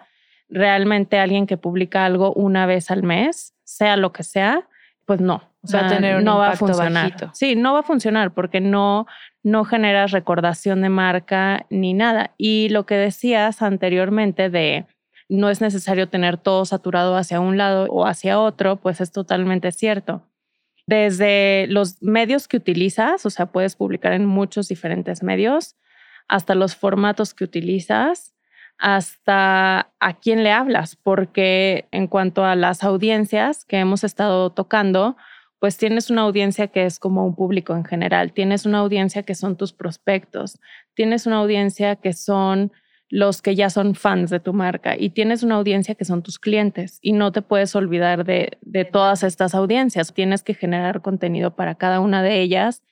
Realmente 0.50 1.18
alguien 1.18 1.46
que 1.46 1.56
publica 1.56 2.04
algo 2.04 2.34
una 2.34 2.66
vez 2.66 2.90
al 2.90 3.02
mes, 3.02 3.54
sea 3.64 3.96
lo 3.96 4.12
que 4.12 4.22
sea, 4.22 4.68
pues 5.06 5.22
no. 5.22 5.42
Sea, 5.68 5.82
va 5.82 5.86
a 5.86 5.90
tener 5.90 6.22
no 6.22 6.38
va 6.38 6.50
a 6.50 6.56
funcionar. 6.56 7.30
Sí, 7.34 7.54
no 7.54 7.74
va 7.74 7.80
a 7.80 7.82
funcionar 7.82 8.32
porque 8.32 8.60
no, 8.60 9.06
no 9.42 9.64
generas 9.64 10.12
recordación 10.12 10.80
de 10.80 10.88
marca 10.88 11.66
ni 11.68 11.92
nada. 11.92 12.32
Y 12.38 12.70
lo 12.70 12.86
que 12.86 12.94
decías 12.94 13.60
anteriormente 13.60 14.48
de 14.48 14.86
no 15.28 15.50
es 15.50 15.60
necesario 15.60 16.08
tener 16.08 16.38
todo 16.38 16.64
saturado 16.64 17.16
hacia 17.16 17.40
un 17.40 17.58
lado 17.58 17.86
o 17.90 18.06
hacia 18.06 18.40
otro, 18.40 18.76
pues 18.76 19.00
es 19.00 19.12
totalmente 19.12 19.72
cierto. 19.72 20.22
Desde 20.86 21.66
los 21.68 22.02
medios 22.02 22.48
que 22.48 22.56
utilizas, 22.56 23.26
o 23.26 23.30
sea, 23.30 23.46
puedes 23.46 23.76
publicar 23.76 24.14
en 24.14 24.24
muchos 24.24 24.68
diferentes 24.68 25.22
medios, 25.22 25.76
hasta 26.28 26.54
los 26.54 26.76
formatos 26.76 27.34
que 27.34 27.44
utilizas, 27.44 28.34
hasta 28.78 29.92
a 29.98 30.14
quién 30.14 30.44
le 30.44 30.52
hablas, 30.52 30.96
porque 30.96 31.88
en 31.90 32.06
cuanto 32.06 32.44
a 32.44 32.54
las 32.54 32.84
audiencias 32.84 33.64
que 33.66 33.78
hemos 33.78 34.04
estado 34.04 34.50
tocando, 34.50 35.16
pues 35.58 35.76
tienes 35.76 36.10
una 36.10 36.22
audiencia 36.22 36.68
que 36.68 36.84
es 36.84 36.98
como 36.98 37.24
un 37.26 37.34
público 37.34 37.74
en 37.74 37.84
general, 37.84 38.32
tienes 38.32 38.66
una 38.66 38.78
audiencia 38.78 39.22
que 39.22 39.34
son 39.34 39.56
tus 39.56 39.72
prospectos, 39.72 40.58
tienes 40.94 41.26
una 41.26 41.36
audiencia 41.36 41.96
que 41.96 42.12
son 42.12 42.72
los 43.10 43.40
que 43.40 43.54
ya 43.54 43.70
son 43.70 43.94
fans 43.94 44.30
de 44.30 44.40
tu 44.40 44.52
marca 44.52 44.94
y 44.98 45.10
tienes 45.10 45.42
una 45.42 45.56
audiencia 45.56 45.94
que 45.94 46.04
son 46.04 46.22
tus 46.22 46.38
clientes 46.38 46.98
y 47.00 47.12
no 47.12 47.32
te 47.32 47.42
puedes 47.42 47.74
olvidar 47.74 48.24
de, 48.24 48.58
todas 48.92 49.22
estas 49.22 49.54
audiencias. 49.54 50.12
Tienes 50.12 50.42
que 50.42 50.54
generar 50.54 51.00
contenido 51.00 51.56
para 51.56 51.74
cada 51.74 52.00
una 52.00 52.22
de 52.22 52.40
ellas 52.40 52.82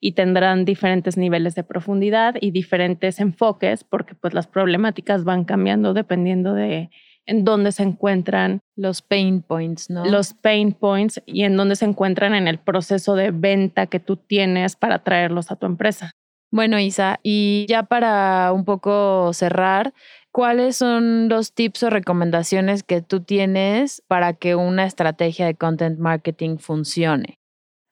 y 0.00 0.12
tendrán 0.12 0.64
diferentes 0.64 1.16
niveles 1.16 1.54
de 1.54 1.62
profundidad 1.62 2.36
y 2.40 2.50
diferentes 2.50 3.20
enfoques 3.20 3.84
porque 3.84 4.14
pues 4.14 4.34
las 4.34 4.46
problemáticas 4.46 5.24
van 5.24 5.44
cambiando 5.44 5.94
dependiendo 5.94 6.54
de 6.54 6.90
en 7.26 7.44
dónde 7.44 7.72
se 7.72 7.82
encuentran 7.82 8.60
los 8.76 9.02
pain 9.02 9.42
points, 9.42 9.90
¿no? 9.90 10.04
Los 10.06 10.32
pain 10.32 10.72
points 10.72 11.20
y 11.26 11.42
en 11.42 11.56
dónde 11.56 11.76
se 11.76 11.84
encuentran 11.84 12.34
en 12.34 12.48
el 12.48 12.58
proceso 12.58 13.14
de 13.14 13.30
venta 13.30 13.86
que 13.86 14.00
tú 14.00 14.16
tienes 14.16 14.76
para 14.76 15.00
traerlos 15.02 15.50
a 15.50 15.56
tu 15.56 15.66
empresa. 15.66 16.12
Bueno, 16.52 16.78
Isa, 16.78 17.18
y 17.22 17.66
ya 17.68 17.82
para 17.82 18.52
un 18.52 18.64
poco 18.64 19.32
cerrar, 19.32 19.92
¿cuáles 20.30 20.76
son 20.76 21.28
los 21.28 21.52
tips 21.52 21.82
o 21.82 21.90
recomendaciones 21.90 22.82
que 22.82 23.02
tú 23.02 23.20
tienes 23.20 24.02
para 24.06 24.32
que 24.32 24.54
una 24.54 24.84
estrategia 24.84 25.46
de 25.46 25.56
content 25.56 25.98
marketing 25.98 26.58
funcione? 26.58 27.38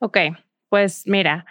Ok, 0.01 0.19
pues 0.69 1.03
mira, 1.07 1.47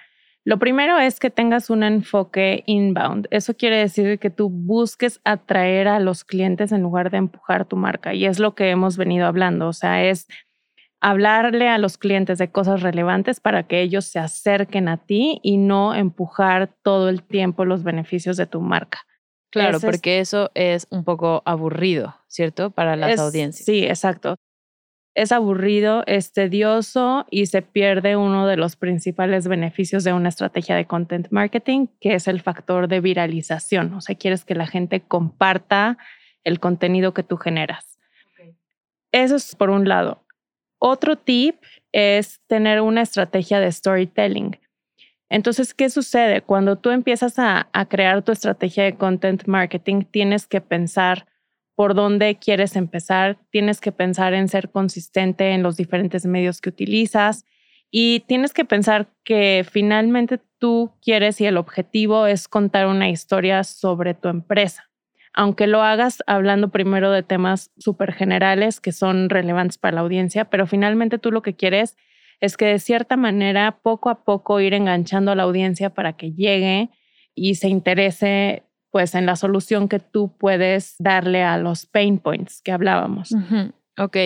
lo 0.46 0.60
primero 0.60 1.00
es 1.00 1.20
que 1.20 1.30
tengas 1.30 1.70
un 1.70 1.84
enfoque 1.84 2.64
inbound. 2.66 3.28
Eso 3.32 3.54
quiere 3.54 3.78
decir 3.78 4.20
que 4.20 4.30
tú 4.30 4.50
busques 4.50 5.22
atraer 5.24 5.88
a 5.88 6.00
los 6.00 6.26
clientes 6.26 6.74
en 6.74 6.82
lugar 6.82 7.12
de 7.12 7.18
empujar 7.18 7.66
tu 7.66 7.78
marca. 7.78 8.14
Y 8.14 8.26
es 8.26 8.40
lo 8.40 8.54
que 8.54 8.70
hemos 8.70 8.98
venido 8.98 9.26
hablando. 9.26 9.70
O 9.70 9.74
sea, 9.74 10.04
es 10.04 10.28
hablarle 11.00 11.70
a 11.70 11.78
los 11.78 11.98
clientes 11.98 12.38
de 12.40 12.52
cosas 12.52 12.82
relevantes 12.82 13.40
para 13.40 13.64
que 13.64 13.82
ellos 13.82 14.06
se 14.06 14.20
acerquen 14.20 14.90
a 14.90 14.98
ti 14.98 15.40
y 15.44 15.58
no 15.58 15.96
empujar 15.96 16.76
todo 16.84 17.08
el 17.08 17.24
tiempo 17.24 17.64
los 17.64 17.84
beneficios 17.84 18.36
de 18.36 18.46
tu 18.46 18.60
marca. 18.60 19.06
Claro, 19.50 19.80
porque 19.80 20.20
eso 20.20 20.52
es 20.56 20.88
un 20.90 21.04
poco 21.04 21.42
aburrido, 21.46 22.16
¿cierto? 22.28 22.72
Para 22.72 22.96
las 22.96 23.20
audiencias. 23.20 23.66
Sí, 23.66 23.86
exacto 23.86 24.36
es 25.16 25.32
aburrido, 25.32 26.04
es 26.08 26.34
tedioso 26.34 27.28
y 27.30 27.46
se 27.46 27.62
pierde 27.62 28.16
uno 28.16 28.48
de 28.48 28.58
los 28.58 28.76
principales 28.76 29.48
beneficios 29.48 30.04
de 30.04 30.14
una 30.14 30.30
estrategia 30.30 30.76
de 30.76 30.86
content 30.86 31.28
marketing, 31.30 31.88
que 32.02 32.16
es 32.16 32.28
el 32.28 32.42
factor 32.42 32.88
de 32.88 33.00
viralización. 33.00 33.94
O 33.94 34.02
sea, 34.02 34.16
quieres 34.16 34.44
que 34.44 34.56
la 34.56 34.66
gente 34.66 35.02
comparta 35.02 35.98
el 36.44 36.60
contenido 36.60 37.14
que 37.14 37.24
tú 37.24 37.38
generas. 37.38 38.00
Eso 39.12 39.36
es 39.36 39.56
por 39.56 39.70
un 39.70 39.88
lado. 39.88 40.26
Otro 40.80 41.16
tip 41.16 41.58
es 41.92 42.42
tener 42.48 42.82
una 42.82 43.04
estrategia 43.04 43.60
de 43.60 43.72
storytelling. 43.72 44.60
Entonces, 45.30 45.74
¿qué 45.74 45.90
sucede? 45.90 46.42
Cuando 46.42 46.78
tú 46.78 46.90
empiezas 46.90 47.38
a, 47.38 47.70
a 47.72 47.86
crear 47.86 48.24
tu 48.24 48.32
estrategia 48.32 48.84
de 48.84 48.96
content 48.96 49.46
marketing, 49.46 50.04
tienes 50.10 50.48
que 50.48 50.60
pensar 50.60 51.28
por 51.76 51.96
dónde 51.96 52.38
quieres 52.38 52.76
empezar, 52.76 53.38
tienes 53.50 53.82
que 53.82 53.92
pensar 53.92 54.34
en 54.34 54.48
ser 54.48 54.70
consistente 54.70 55.52
en 55.52 55.64
los 55.64 55.76
diferentes 55.76 56.26
medios 56.26 56.62
que 56.62 56.70
utilizas 56.70 57.46
y 57.90 58.22
tienes 58.22 58.54
que 58.54 58.66
pensar 58.66 59.08
que 59.24 59.66
finalmente 59.70 60.40
tú 60.58 60.94
quieres 61.02 61.40
y 61.42 61.46
el 61.46 61.58
objetivo 61.58 62.26
es 62.26 62.48
contar 62.48 62.88
una 62.88 63.10
historia 63.10 63.64
sobre 63.64 64.14
tu 64.14 64.30
empresa. 64.30 64.90
Aunque 65.34 65.66
lo 65.66 65.82
hagas 65.82 66.24
hablando 66.28 66.70
primero 66.70 67.12
de 67.12 67.24
temas 67.24 67.72
súper 67.78 68.14
generales 68.14 68.80
que 68.80 68.92
son 68.92 69.30
relevantes 69.30 69.78
para 69.78 69.96
la 69.96 70.02
audiencia, 70.02 70.46
pero 70.46 70.68
finalmente 70.68 71.18
tú 71.18 71.32
lo 71.32 71.42
que 71.42 71.56
quieres 71.56 71.98
es 72.40 72.58
que 72.58 72.66
de 72.66 72.80
cierta 72.80 73.16
manera 73.16 73.80
poco 73.82 74.10
a 74.10 74.24
poco 74.24 74.60
ir 74.60 74.74
enganchando 74.74 75.32
a 75.32 75.36
la 75.36 75.44
audiencia 75.44 75.92
para 75.92 76.14
que 76.14 76.34
llegue 76.34 76.90
y 77.36 77.56
se 77.56 77.68
interese 77.68 78.64
pues 78.94 79.16
en 79.16 79.26
la 79.26 79.36
solución 79.36 79.90
que 79.90 79.98
tú 79.98 80.32
puedes 80.38 80.94
darle 81.00 81.42
a 81.42 81.58
los 81.58 81.88
pain 81.88 82.20
points 82.20 82.62
que 82.62 82.72
hablábamos. 82.72 83.32
Ok. 83.98 84.18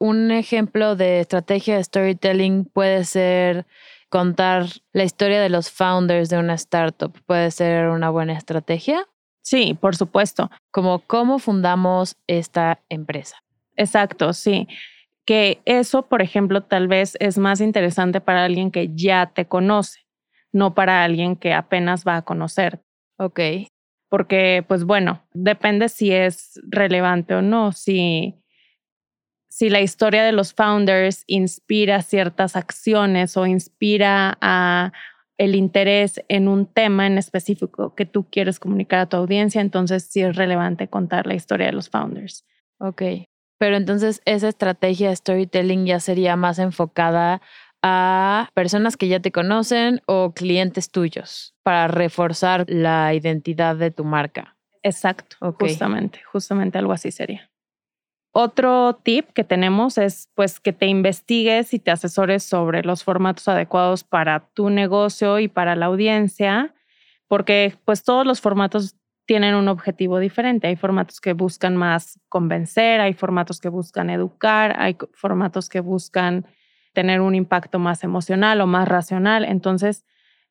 Un 0.00 0.30
ejemplo 0.30 0.96
de 0.96 1.20
estrategia 1.20 1.76
de 1.76 1.84
storytelling 1.84 2.64
puede 2.64 3.04
ser 3.04 3.66
contar 4.08 4.64
la 4.94 5.04
historia 5.04 5.42
de 5.42 5.50
los 5.50 5.70
founders 5.70 6.30
de 6.30 6.38
una 6.38 6.54
startup. 6.54 7.12
¿Puede 7.26 7.50
ser 7.50 7.88
una 7.88 8.08
buena 8.08 8.32
estrategia? 8.32 9.06
Sí, 9.42 9.76
por 9.78 9.94
supuesto. 9.94 10.50
Como 10.70 11.00
cómo 11.00 11.38
fundamos 11.38 12.16
esta 12.26 12.80
empresa. 12.88 13.36
Exacto, 13.76 14.32
sí. 14.32 14.68
Que 15.26 15.60
eso, 15.66 16.06
por 16.06 16.22
ejemplo, 16.22 16.62
tal 16.62 16.88
vez 16.88 17.18
es 17.20 17.36
más 17.36 17.60
interesante 17.60 18.22
para 18.22 18.46
alguien 18.46 18.70
que 18.70 18.88
ya 18.94 19.26
te 19.34 19.44
conoce, 19.44 20.00
no 20.50 20.74
para 20.74 21.04
alguien 21.04 21.36
que 21.36 21.52
apenas 21.52 22.06
va 22.06 22.16
a 22.16 22.22
conocer. 22.22 22.80
Ok 23.18 23.38
porque 24.14 24.64
pues 24.68 24.84
bueno, 24.84 25.24
depende 25.32 25.88
si 25.88 26.12
es 26.12 26.60
relevante 26.68 27.34
o 27.34 27.42
no, 27.42 27.72
si, 27.72 28.36
si 29.48 29.70
la 29.70 29.80
historia 29.80 30.22
de 30.22 30.30
los 30.30 30.54
founders 30.54 31.24
inspira 31.26 32.00
ciertas 32.00 32.54
acciones 32.54 33.36
o 33.36 33.44
inspira 33.44 34.38
a 34.40 34.92
el 35.36 35.56
interés 35.56 36.22
en 36.28 36.46
un 36.46 36.64
tema 36.64 37.08
en 37.08 37.18
específico 37.18 37.96
que 37.96 38.06
tú 38.06 38.30
quieres 38.30 38.60
comunicar 38.60 39.00
a 39.00 39.08
tu 39.08 39.16
audiencia, 39.16 39.60
entonces 39.60 40.04
sí 40.04 40.22
es 40.22 40.36
relevante 40.36 40.86
contar 40.86 41.26
la 41.26 41.34
historia 41.34 41.66
de 41.66 41.72
los 41.72 41.90
founders. 41.90 42.44
Ok, 42.78 43.02
pero 43.58 43.74
entonces 43.74 44.22
esa 44.26 44.46
estrategia 44.46 45.08
de 45.08 45.16
storytelling 45.16 45.86
ya 45.86 45.98
sería 45.98 46.36
más 46.36 46.60
enfocada 46.60 47.42
a 47.86 48.48
personas 48.54 48.96
que 48.96 49.08
ya 49.08 49.20
te 49.20 49.30
conocen 49.30 50.00
o 50.06 50.32
clientes 50.32 50.90
tuyos 50.90 51.54
para 51.62 51.86
reforzar 51.86 52.64
la 52.66 53.12
identidad 53.12 53.76
de 53.76 53.90
tu 53.90 54.04
marca. 54.04 54.56
Exacto, 54.82 55.36
justamente, 55.60 56.22
justamente 56.24 56.78
algo 56.78 56.92
así 56.94 57.10
sería. 57.10 57.50
Otro 58.32 58.94
tip 59.02 59.28
que 59.34 59.44
tenemos 59.44 59.98
es 59.98 60.30
pues 60.34 60.60
que 60.60 60.72
te 60.72 60.86
investigues 60.86 61.74
y 61.74 61.78
te 61.78 61.90
asesores 61.90 62.42
sobre 62.42 62.82
los 62.82 63.04
formatos 63.04 63.48
adecuados 63.48 64.02
para 64.02 64.48
tu 64.54 64.70
negocio 64.70 65.38
y 65.38 65.48
para 65.48 65.76
la 65.76 65.86
audiencia, 65.86 66.74
porque 67.28 67.76
pues 67.84 68.02
todos 68.02 68.26
los 68.26 68.40
formatos 68.40 68.96
tienen 69.26 69.54
un 69.54 69.68
objetivo 69.68 70.18
diferente. 70.20 70.68
Hay 70.68 70.76
formatos 70.76 71.20
que 71.20 71.34
buscan 71.34 71.76
más 71.76 72.18
convencer, 72.30 73.02
hay 73.02 73.12
formatos 73.12 73.60
que 73.60 73.68
buscan 73.68 74.08
educar, 74.08 74.74
hay 74.78 74.96
formatos 75.12 75.68
que 75.68 75.80
buscan 75.80 76.46
tener 76.94 77.20
un 77.20 77.34
impacto 77.34 77.78
más 77.78 78.02
emocional 78.04 78.60
o 78.62 78.66
más 78.66 78.88
racional. 78.88 79.44
Entonces, 79.44 80.04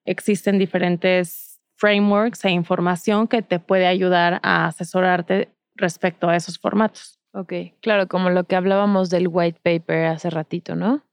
existen 0.05 0.59
diferentes 0.59 1.61
frameworks 1.77 2.45
e 2.45 2.51
información 2.51 3.27
que 3.27 3.41
te 3.41 3.59
puede 3.59 3.87
ayudar 3.87 4.39
a 4.43 4.67
asesorarte 4.67 5.49
respecto 5.75 6.29
a 6.29 6.35
esos 6.35 6.59
formatos. 6.59 7.19
Ok, 7.33 7.53
claro, 7.81 8.07
como 8.07 8.29
lo 8.29 8.43
que 8.43 8.55
hablábamos 8.55 9.09
del 9.09 9.27
white 9.27 9.59
paper 9.63 10.05
hace 10.05 10.29
ratito, 10.29 10.75
¿no? 10.75 11.03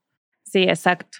Sí, 0.44 0.64
exacto. 0.64 1.18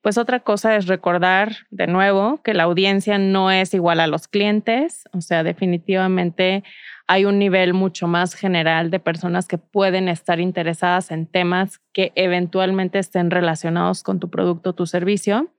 Pues 0.00 0.18
otra 0.18 0.40
cosa 0.40 0.74
es 0.74 0.88
recordar 0.88 1.52
de 1.70 1.86
nuevo 1.86 2.42
que 2.42 2.54
la 2.54 2.64
audiencia 2.64 3.18
no 3.18 3.52
es 3.52 3.72
igual 3.72 4.00
a 4.00 4.08
los 4.08 4.26
clientes, 4.26 5.04
o 5.12 5.20
sea, 5.20 5.44
definitivamente 5.44 6.64
hay 7.12 7.26
un 7.26 7.38
nivel 7.38 7.74
mucho 7.74 8.06
más 8.06 8.32
general 8.32 8.90
de 8.90 8.98
personas 8.98 9.46
que 9.46 9.58
pueden 9.58 10.08
estar 10.08 10.40
interesadas 10.40 11.10
en 11.10 11.26
temas 11.26 11.78
que 11.92 12.10
eventualmente 12.14 12.98
estén 12.98 13.30
relacionados 13.30 14.02
con 14.02 14.18
tu 14.18 14.30
producto 14.30 14.70
o 14.70 14.72
tu 14.72 14.86
servicio. 14.86 15.52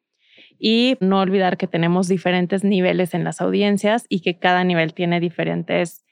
Y 0.58 0.98
no 1.00 1.20
olvidar 1.20 1.58
que 1.58 1.68
tenemos 1.68 2.08
diferentes 2.08 2.64
niveles 2.64 3.14
en 3.14 3.24
las 3.24 3.40
audiencias 3.40 4.08
y 4.10 4.22
que 4.22 4.40
cada 4.40 4.64
nivel 4.64 4.96
tiene 4.96 5.20
diferentes 5.20 6.04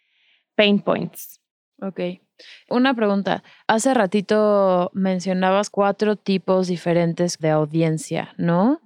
pain 0.53 0.79
points. 0.79 1.41
Ok. 1.81 1.99
Una 2.69 2.93
pregunta. 2.93 3.43
Hace 3.65 3.95
ratito 3.95 4.91
mencionabas 4.93 5.71
cuatro 5.71 6.17
tipos 6.17 6.67
diferentes 6.67 7.39
de 7.39 7.49
audiencia, 7.49 8.35
¿no? 8.37 8.79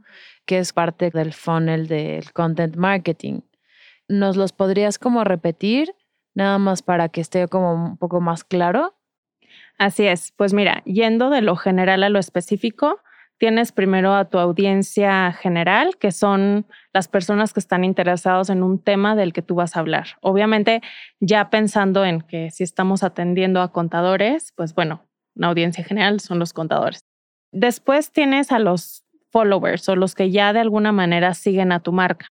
Que 0.46 0.60
es 0.60 0.72
parte 0.72 1.10
del 1.10 1.34
funnel 1.34 1.88
del 1.90 2.32
content 2.32 2.78
marketing. 2.78 3.42
¿Nos 4.08 4.38
los 4.38 4.54
podrías 4.54 4.98
como 4.98 5.26
repetir, 5.26 5.94
nada 6.36 6.58
más 6.60 6.84
para 6.84 7.10
que 7.10 7.22
esté 7.22 7.48
como 7.48 7.74
un 7.74 7.98
poco 7.98 8.22
más 8.22 8.44
claro? 8.44 8.96
Así 9.78 10.06
es. 10.06 10.32
Pues 10.38 10.54
mira, 10.54 10.84
yendo 10.86 11.30
de 11.30 11.42
lo 11.42 11.56
general 11.56 12.04
a 12.04 12.10
lo 12.10 12.20
específico, 12.20 13.00
Tienes 13.38 13.74
primero 13.74 14.14
a 14.14 14.30
tu 14.30 14.38
audiencia 14.38 15.34
general, 15.34 15.98
que 15.98 16.14
son 16.14 16.66
las 16.94 17.10
personas 17.10 17.52
que 17.52 17.60
están 17.60 17.84
interesados 17.84 18.50
en 18.50 18.64
un 18.64 18.80
tema 18.80 19.16
del 19.16 19.34
que 19.34 19.42
tú 19.42 19.56
vas 19.56 19.76
a 19.76 19.82
hablar. 19.82 20.08
Obviamente, 20.22 20.82
ya 21.20 21.50
pensando 21.50 22.06
en 22.06 22.22
que 22.22 22.50
si 22.52 22.64
estamos 22.64 23.04
atendiendo 23.04 23.62
a 23.62 23.74
contadores, 23.74 24.54
pues 24.56 24.74
bueno, 24.74 25.06
una 25.36 25.48
audiencia 25.48 25.84
general 25.84 26.22
son 26.22 26.40
los 26.40 26.54
contadores. 26.54 27.02
Después 27.52 28.14
tienes 28.14 28.54
a 28.54 28.60
los 28.60 29.04
followers 29.32 29.90
o 29.90 29.98
los 29.98 30.16
que 30.16 30.32
ya 30.32 30.54
de 30.54 30.62
alguna 30.62 30.94
manera 30.94 31.34
siguen 31.34 31.74
a 31.74 31.82
tu 31.82 31.92
marca. 31.92 32.28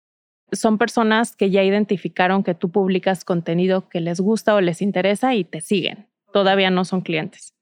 Son 0.52 0.78
personas 0.78 1.36
que 1.36 1.50
ya 1.50 1.64
identificaron 1.64 2.44
que 2.44 2.54
tú 2.56 2.72
publicas 2.72 3.24
contenido 3.24 3.90
que 3.90 4.02
les 4.02 4.20
gusta 4.20 4.56
o 4.56 4.62
les 4.62 4.82
interesa 4.82 5.34
y 5.36 5.44
te 5.44 5.62
siguen. 5.62 6.08
Todavía 6.34 6.70
no 6.70 6.86
son 6.86 7.02
clientes. 7.02 7.56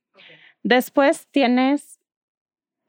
Después 0.64 1.28
tienes 1.32 2.00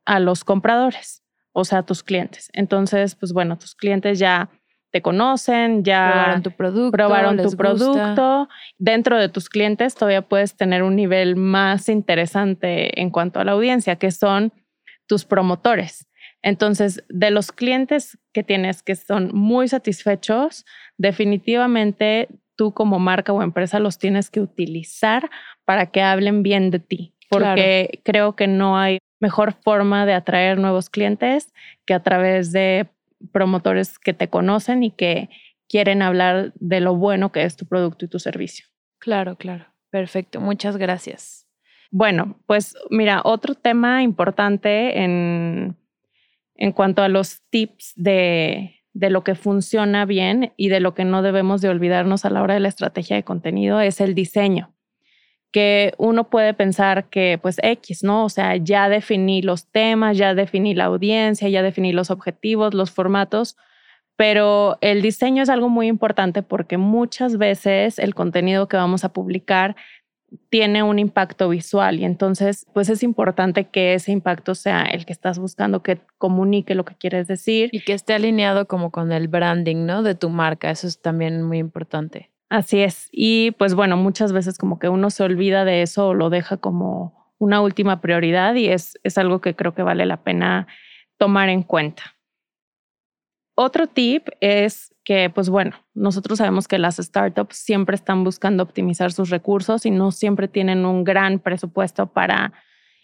a 0.05 0.19
los 0.19 0.45
compradores, 0.45 1.23
o 1.53 1.65
sea, 1.65 1.79
a 1.79 1.87
tus 1.87 2.03
clientes. 2.03 2.51
Entonces, 2.53 3.15
pues 3.15 3.33
bueno, 3.33 3.59
tus 3.59 3.75
clientes 3.75 4.19
ya 4.19 4.51
te 4.91 5.03
conocen, 5.03 5.85
ya 5.85 6.11
probaron 6.13 6.43
tu 6.43 6.51
producto, 6.51 6.91
probaron 6.91 7.37
tu 7.37 7.57
producto. 7.57 8.49
Dentro 8.79 9.19
de 9.19 9.29
tus 9.29 9.49
clientes 9.49 9.95
todavía 9.95 10.23
puedes 10.23 10.57
tener 10.57 10.83
un 10.83 10.97
nivel 10.97 11.37
más 11.37 11.89
interesante 11.89 13.01
en 13.01 13.11
cuanto 13.11 13.41
a 13.41 13.45
la 13.45 13.53
audiencia, 13.53 13.97
que 13.97 14.11
son 14.11 14.53
tus 15.07 15.25
promotores. 15.25 16.07
Entonces, 16.43 17.05
de 17.09 17.31
los 17.31 17.53
clientes 17.53 18.19
que 18.33 18.43
tienes 18.43 18.83
que 18.83 18.95
son 18.95 19.31
muy 19.35 19.69
satisfechos, 19.69 20.65
definitivamente 20.97 22.29
tú 22.57 22.73
como 22.73 22.99
marca 22.99 23.33
o 23.33 23.43
empresa 23.43 23.79
los 23.79 23.99
tienes 23.99 24.31
que 24.31 24.41
utilizar 24.41 25.31
para 25.65 25.87
que 25.87 26.03
hablen 26.03 26.43
bien 26.43 26.71
de 26.71 26.79
ti, 26.79 27.15
porque 27.29 28.01
creo 28.05 28.37
que 28.37 28.47
no 28.47 28.79
hay 28.79 28.99
mejor 29.21 29.55
forma 29.63 30.07
de 30.07 30.15
atraer 30.15 30.59
nuevos 30.59 30.91
clientes 30.91 31.53
que 31.87 31.95
a 31.95 32.03
través 32.03 32.53
de 32.53 32.89
promotores 33.33 33.99
que 33.99 34.15
te 34.15 34.29
conocen 34.29 34.83
y 34.83 34.91
que 34.91 35.29
quieren 35.69 36.03
hablar 36.03 36.53
de 36.57 36.81
lo 36.81 36.97
bueno 36.97 37.33
que 37.33 37.45
es 37.45 37.57
tu 37.57 37.67
producto 37.67 38.05
y 38.05 38.09
tu 38.09 38.19
servicio. 38.19 38.67
Claro, 38.99 39.37
claro. 39.37 39.67
Perfecto. 39.91 40.41
Muchas 40.41 40.77
gracias. 40.77 41.47
Bueno, 41.91 42.39
pues 42.47 42.77
mira, 42.91 43.21
otro 43.25 43.55
tema 43.55 44.03
importante 44.03 45.03
en, 45.03 45.77
en 46.61 46.71
cuanto 46.71 47.03
a 47.03 47.09
los 47.09 47.43
tips 47.51 47.95
de, 47.97 48.77
de 48.93 49.11
lo 49.11 49.25
que 49.25 49.35
funciona 49.35 50.05
bien 50.05 50.53
y 50.57 50.69
de 50.69 50.79
lo 50.79 50.95
que 50.95 51.05
no 51.05 51.23
debemos 51.23 51.61
de 51.61 51.71
olvidarnos 51.71 52.25
a 52.25 52.31
la 52.31 52.43
hora 52.43 52.55
de 52.55 52.61
la 52.61 52.69
estrategia 52.69 53.17
de 53.17 53.25
contenido 53.25 53.81
es 53.81 54.01
el 54.01 54.15
diseño 54.15 54.73
que 55.53 55.95
uno 55.99 56.31
puede 56.31 56.55
pensar 56.55 57.09
que 57.09 57.39
pues 57.41 57.57
X, 57.63 58.05
¿no? 58.05 58.25
O 58.25 58.29
sea, 58.29 58.57
ya 58.57 58.89
definí 58.89 59.43
los 59.43 59.67
temas, 59.67 60.17
ya 60.17 60.35
definí 60.35 60.75
la 60.75 60.85
audiencia, 60.85 61.49
ya 61.49 61.63
definí 61.63 61.93
los 61.93 62.11
objetivos, 62.11 62.73
los 62.73 62.93
formatos, 62.93 63.57
pero 64.17 64.79
el 64.81 65.03
diseño 65.03 65.43
es 65.43 65.49
algo 65.49 65.69
muy 65.69 65.89
importante 65.89 66.43
porque 66.43 66.77
muchas 66.77 67.37
veces 67.37 67.99
el 67.99 68.15
contenido 68.15 68.69
que 68.69 68.77
vamos 68.77 69.03
a 69.05 69.13
publicar 69.13 69.77
tiene 70.49 70.83
un 70.83 70.99
impacto 70.99 71.49
visual 71.49 71.99
y 71.99 72.05
entonces 72.05 72.67
pues 72.73 72.89
es 72.89 73.03
importante 73.03 73.69
que 73.69 73.95
ese 73.95 74.13
impacto 74.13 74.55
sea 74.55 74.83
el 74.83 75.07
que 75.07 75.13
estás 75.13 75.39
buscando, 75.39 75.83
que 75.83 76.01
comunique 76.19 76.75
lo 76.75 76.85
que 76.85 76.95
quieres 76.95 77.27
decir. 77.27 77.69
Y 77.73 77.81
que 77.81 77.93
esté 77.93 78.15
alineado 78.15 78.67
como 78.67 78.91
con 78.91 79.13
el 79.13 79.29
branding, 79.29 79.87
¿no? 79.87 80.03
De 80.03 80.15
tu 80.15 80.31
marca, 80.31 80.71
eso 80.71 80.87
es 80.87 81.01
también 81.01 81.43
muy 81.43 81.59
importante. 81.59 82.31
Así 82.49 82.81
es. 82.81 83.09
Y 83.13 83.53
pues 83.53 83.75
bueno, 83.75 83.97
muchas 83.97 84.33
veces 84.33 84.59
como 84.59 84.79
que 84.79 84.89
uno 84.89 85.11
se 85.11 85.23
olvida 85.23 85.65
de 85.65 85.83
eso 85.83 86.09
o 86.09 86.15
lo 86.15 86.31
deja 86.31 86.57
como 86.57 87.33
una 87.39 87.61
última 87.61 88.01
prioridad 88.01 88.55
y 88.55 88.69
es, 88.69 88.99
es 89.03 89.19
algo 89.19 89.41
que 89.41 89.55
creo 89.55 89.75
que 89.75 89.83
vale 89.83 90.05
la 90.05 90.23
pena 90.23 90.67
tomar 91.17 91.49
en 91.49 91.63
cuenta. 91.63 92.03
Otro 93.63 93.89
tip 93.89 94.29
es 94.41 94.95
que, 95.05 95.29
pues 95.29 95.51
bueno, 95.51 95.77
nosotros 95.93 96.39
sabemos 96.39 96.67
que 96.67 96.79
las 96.79 96.97
startups 96.97 97.59
siempre 97.59 97.95
están 97.95 98.25
buscando 98.25 98.63
optimizar 98.63 99.13
sus 99.13 99.29
recursos 99.29 99.85
y 99.85 99.91
no 99.91 100.13
siempre 100.13 100.49
tienen 100.49 100.87
un 100.87 101.05
gran 101.05 101.41
presupuesto 101.41 102.07
para 102.07 102.55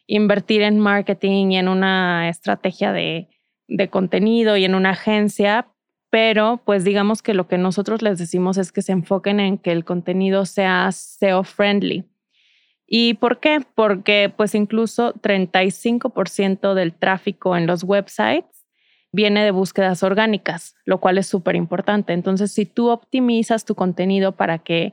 invertir 0.06 0.62
en 0.62 0.78
marketing 0.78 1.50
y 1.50 1.58
en 1.58 1.68
una 1.68 2.30
estrategia 2.30 2.94
de, 2.94 3.28
de 3.68 3.90
contenido 3.90 4.56
y 4.56 4.64
en 4.64 4.74
una 4.74 4.92
agencia, 4.92 5.68
pero 6.08 6.62
pues 6.64 6.84
digamos 6.84 7.20
que 7.20 7.34
lo 7.34 7.48
que 7.48 7.58
nosotros 7.58 8.00
les 8.00 8.16
decimos 8.16 8.56
es 8.56 8.72
que 8.72 8.80
se 8.80 8.92
enfoquen 8.92 9.40
en 9.40 9.58
que 9.58 9.72
el 9.72 9.84
contenido 9.84 10.46
sea 10.46 10.90
SEO 10.90 11.44
friendly. 11.44 12.06
¿Y 12.86 13.12
por 13.12 13.40
qué? 13.40 13.60
Porque 13.74 14.32
pues 14.34 14.54
incluso 14.54 15.12
35% 15.12 16.72
del 16.72 16.94
tráfico 16.94 17.58
en 17.58 17.66
los 17.66 17.84
websites 17.84 18.55
viene 19.16 19.44
de 19.44 19.50
búsquedas 19.50 20.02
orgánicas, 20.02 20.76
lo 20.84 21.00
cual 21.00 21.16
es 21.16 21.26
súper 21.26 21.56
importante. 21.56 22.12
Entonces, 22.12 22.52
si 22.52 22.66
tú 22.66 22.90
optimizas 22.90 23.64
tu 23.64 23.74
contenido 23.74 24.32
para 24.32 24.58
que 24.58 24.92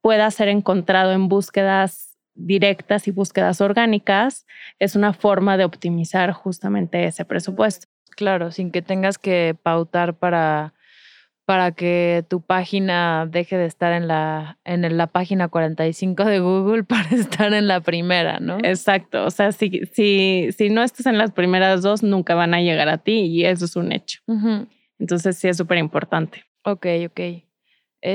pueda 0.00 0.30
ser 0.30 0.46
encontrado 0.48 1.12
en 1.12 1.28
búsquedas 1.28 2.16
directas 2.36 3.08
y 3.08 3.10
búsquedas 3.10 3.60
orgánicas, 3.60 4.46
es 4.78 4.94
una 4.94 5.12
forma 5.12 5.56
de 5.56 5.64
optimizar 5.64 6.30
justamente 6.30 7.06
ese 7.06 7.24
presupuesto. 7.24 7.88
Claro, 8.10 8.52
sin 8.52 8.70
que 8.70 8.82
tengas 8.82 9.18
que 9.18 9.56
pautar 9.60 10.14
para, 10.14 10.72
para 11.46 11.70
que 11.70 12.24
tu 12.28 12.40
página 12.40 13.24
deje 13.24 13.56
de 13.56 13.66
estar 13.66 13.92
en 13.92 14.08
la, 14.08 14.58
en 14.64 14.96
la 14.96 15.06
página 15.06 15.46
45 15.46 16.24
de 16.24 16.40
Google 16.40 16.82
para 16.84 17.08
estar 17.10 17.54
en 17.54 17.68
la 17.68 17.80
primera, 17.80 18.40
¿no? 18.40 18.58
Exacto. 18.58 19.24
O 19.24 19.30
sea, 19.30 19.52
si, 19.52 19.82
si, 19.92 20.48
si 20.52 20.68
no 20.68 20.82
estás 20.82 21.06
en 21.06 21.16
las 21.16 21.30
primeras 21.30 21.82
dos, 21.82 22.02
nunca 22.02 22.34
van 22.34 22.52
a 22.52 22.60
llegar 22.60 22.88
a 22.88 22.98
ti 22.98 23.20
y 23.20 23.44
eso 23.44 23.64
es 23.64 23.76
un 23.76 23.92
hecho. 23.92 24.20
Entonces 24.98 25.38
sí 25.38 25.46
es 25.48 25.56
súper 25.56 25.78
importante. 25.78 26.44
Ok, 26.64 26.86
ok. 27.06 27.20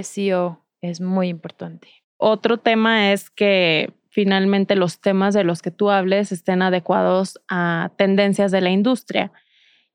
SEO 0.04 0.66
es 0.82 1.00
muy 1.00 1.30
importante. 1.30 1.88
Otro 2.18 2.58
tema 2.58 3.14
es 3.14 3.30
que 3.30 3.94
finalmente 4.10 4.76
los 4.76 5.00
temas 5.00 5.34
de 5.34 5.46
los 5.46 5.62
que 5.62 5.72
tú 5.72 5.90
hables 5.90 6.34
estén 6.34 6.62
adecuados 6.62 7.40
a 7.48 7.92
tendencias 7.98 8.52
de 8.52 8.60
la 8.60 8.72
industria. 8.72 9.32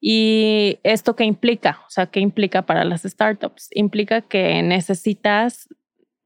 ¿Y 0.08 0.78
esto 0.84 1.16
qué 1.16 1.24
implica? 1.24 1.80
O 1.84 1.90
sea, 1.90 2.06
¿qué 2.06 2.20
implica 2.20 2.62
para 2.62 2.84
las 2.84 3.02
startups? 3.02 3.70
Implica 3.72 4.20
que 4.20 4.62
necesitas 4.62 5.68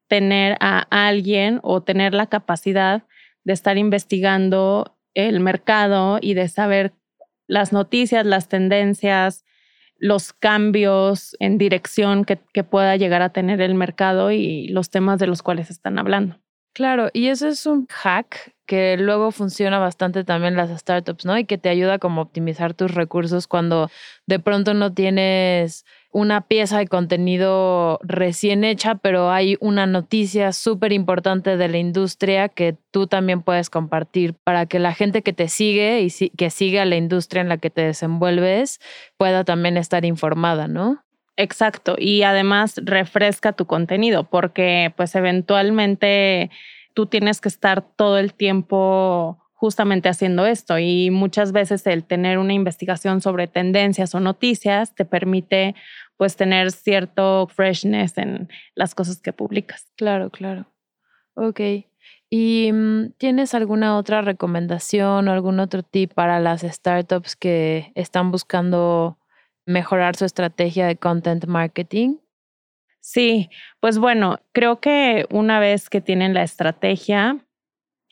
tener 0.06 0.58
a 0.60 0.80
alguien 0.90 1.60
o 1.62 1.82
tener 1.82 2.12
la 2.12 2.26
capacidad 2.26 3.04
de 3.42 3.54
estar 3.54 3.78
investigando 3.78 4.98
el 5.14 5.40
mercado 5.40 6.18
y 6.20 6.34
de 6.34 6.48
saber 6.48 6.92
las 7.46 7.72
noticias, 7.72 8.26
las 8.26 8.50
tendencias, 8.50 9.46
los 9.96 10.34
cambios 10.34 11.34
en 11.40 11.56
dirección 11.56 12.26
que, 12.26 12.36
pueda 12.36 12.96
llegar 12.96 13.22
a 13.22 13.32
tener 13.32 13.62
el 13.62 13.74
mercado 13.74 14.30
y 14.30 14.68
los 14.68 14.90
temas 14.90 15.18
de 15.18 15.26
los 15.26 15.42
cuales 15.42 15.70
están 15.70 15.98
hablando. 15.98 16.36
Claro, 16.72 17.08
y 17.12 17.28
eso 17.28 17.48
es 17.48 17.66
un 17.66 17.86
hack 17.88 18.54
que 18.64 18.96
luego 18.96 19.32
funciona 19.32 19.80
bastante 19.80 20.22
también 20.22 20.54
las 20.56 20.70
startups, 20.78 21.24
¿no? 21.26 21.36
Y 21.36 21.44
que 21.44 21.58
te 21.58 21.68
ayuda 21.68 21.98
como 21.98 22.20
a 22.20 22.24
optimizar 22.24 22.74
tus 22.74 22.94
recursos 22.94 23.48
cuando 23.48 23.90
de 24.26 24.38
pronto 24.38 24.72
no 24.72 24.94
tienes 24.94 25.84
una 26.12 26.42
pieza 26.46 26.78
de 26.78 26.86
contenido 26.86 27.98
recién 28.02 28.62
hecha, 28.62 28.94
pero 28.94 29.32
hay 29.32 29.56
una 29.60 29.86
noticia 29.86 30.52
súper 30.52 30.92
importante 30.92 31.56
de 31.56 31.68
la 31.68 31.78
industria 31.78 32.48
que 32.48 32.76
tú 32.92 33.08
también 33.08 33.42
puedes 33.42 33.68
compartir 33.68 34.34
para 34.44 34.66
que 34.66 34.78
la 34.78 34.94
gente 34.94 35.22
que 35.22 35.32
te 35.32 35.48
sigue 35.48 36.00
y 36.02 36.30
que 36.30 36.50
siga 36.50 36.84
la 36.84 36.96
industria 36.96 37.42
en 37.42 37.48
la 37.48 37.58
que 37.58 37.70
te 37.70 37.82
desenvuelves 37.82 38.78
pueda 39.16 39.42
también 39.44 39.76
estar 39.76 40.04
informada, 40.04 40.68
¿no? 40.68 41.02
Exacto, 41.40 41.96
y 41.98 42.22
además 42.22 42.74
refresca 42.84 43.54
tu 43.54 43.64
contenido 43.64 44.24
porque 44.24 44.92
pues 44.94 45.14
eventualmente 45.14 46.50
tú 46.92 47.06
tienes 47.06 47.40
que 47.40 47.48
estar 47.48 47.80
todo 47.80 48.18
el 48.18 48.34
tiempo 48.34 49.38
justamente 49.54 50.10
haciendo 50.10 50.44
esto 50.44 50.78
y 50.78 51.08
muchas 51.10 51.52
veces 51.52 51.86
el 51.86 52.04
tener 52.04 52.36
una 52.36 52.52
investigación 52.52 53.22
sobre 53.22 53.46
tendencias 53.46 54.14
o 54.14 54.20
noticias 54.20 54.94
te 54.94 55.06
permite 55.06 55.74
pues 56.18 56.36
tener 56.36 56.72
cierto 56.72 57.46
freshness 57.46 58.18
en 58.18 58.50
las 58.74 58.94
cosas 58.94 59.22
que 59.22 59.32
publicas. 59.32 59.88
Claro, 59.96 60.28
claro. 60.28 60.66
Ok. 61.36 61.60
¿Y 62.28 62.70
mm, 62.70 63.12
tienes 63.16 63.54
alguna 63.54 63.96
otra 63.96 64.20
recomendación 64.20 65.26
o 65.26 65.32
algún 65.32 65.58
otro 65.58 65.82
tip 65.82 66.12
para 66.12 66.38
las 66.38 66.60
startups 66.60 67.34
que 67.34 67.92
están 67.94 68.30
buscando 68.30 69.16
mejorar 69.70 70.16
su 70.16 70.24
estrategia 70.24 70.86
de 70.86 70.96
content 70.96 71.46
marketing? 71.46 72.16
Sí, 73.00 73.48
pues 73.80 73.98
bueno, 73.98 74.40
creo 74.52 74.80
que 74.80 75.26
una 75.30 75.58
vez 75.58 75.88
que 75.88 76.00
tienen 76.00 76.34
la 76.34 76.42
estrategia, 76.42 77.38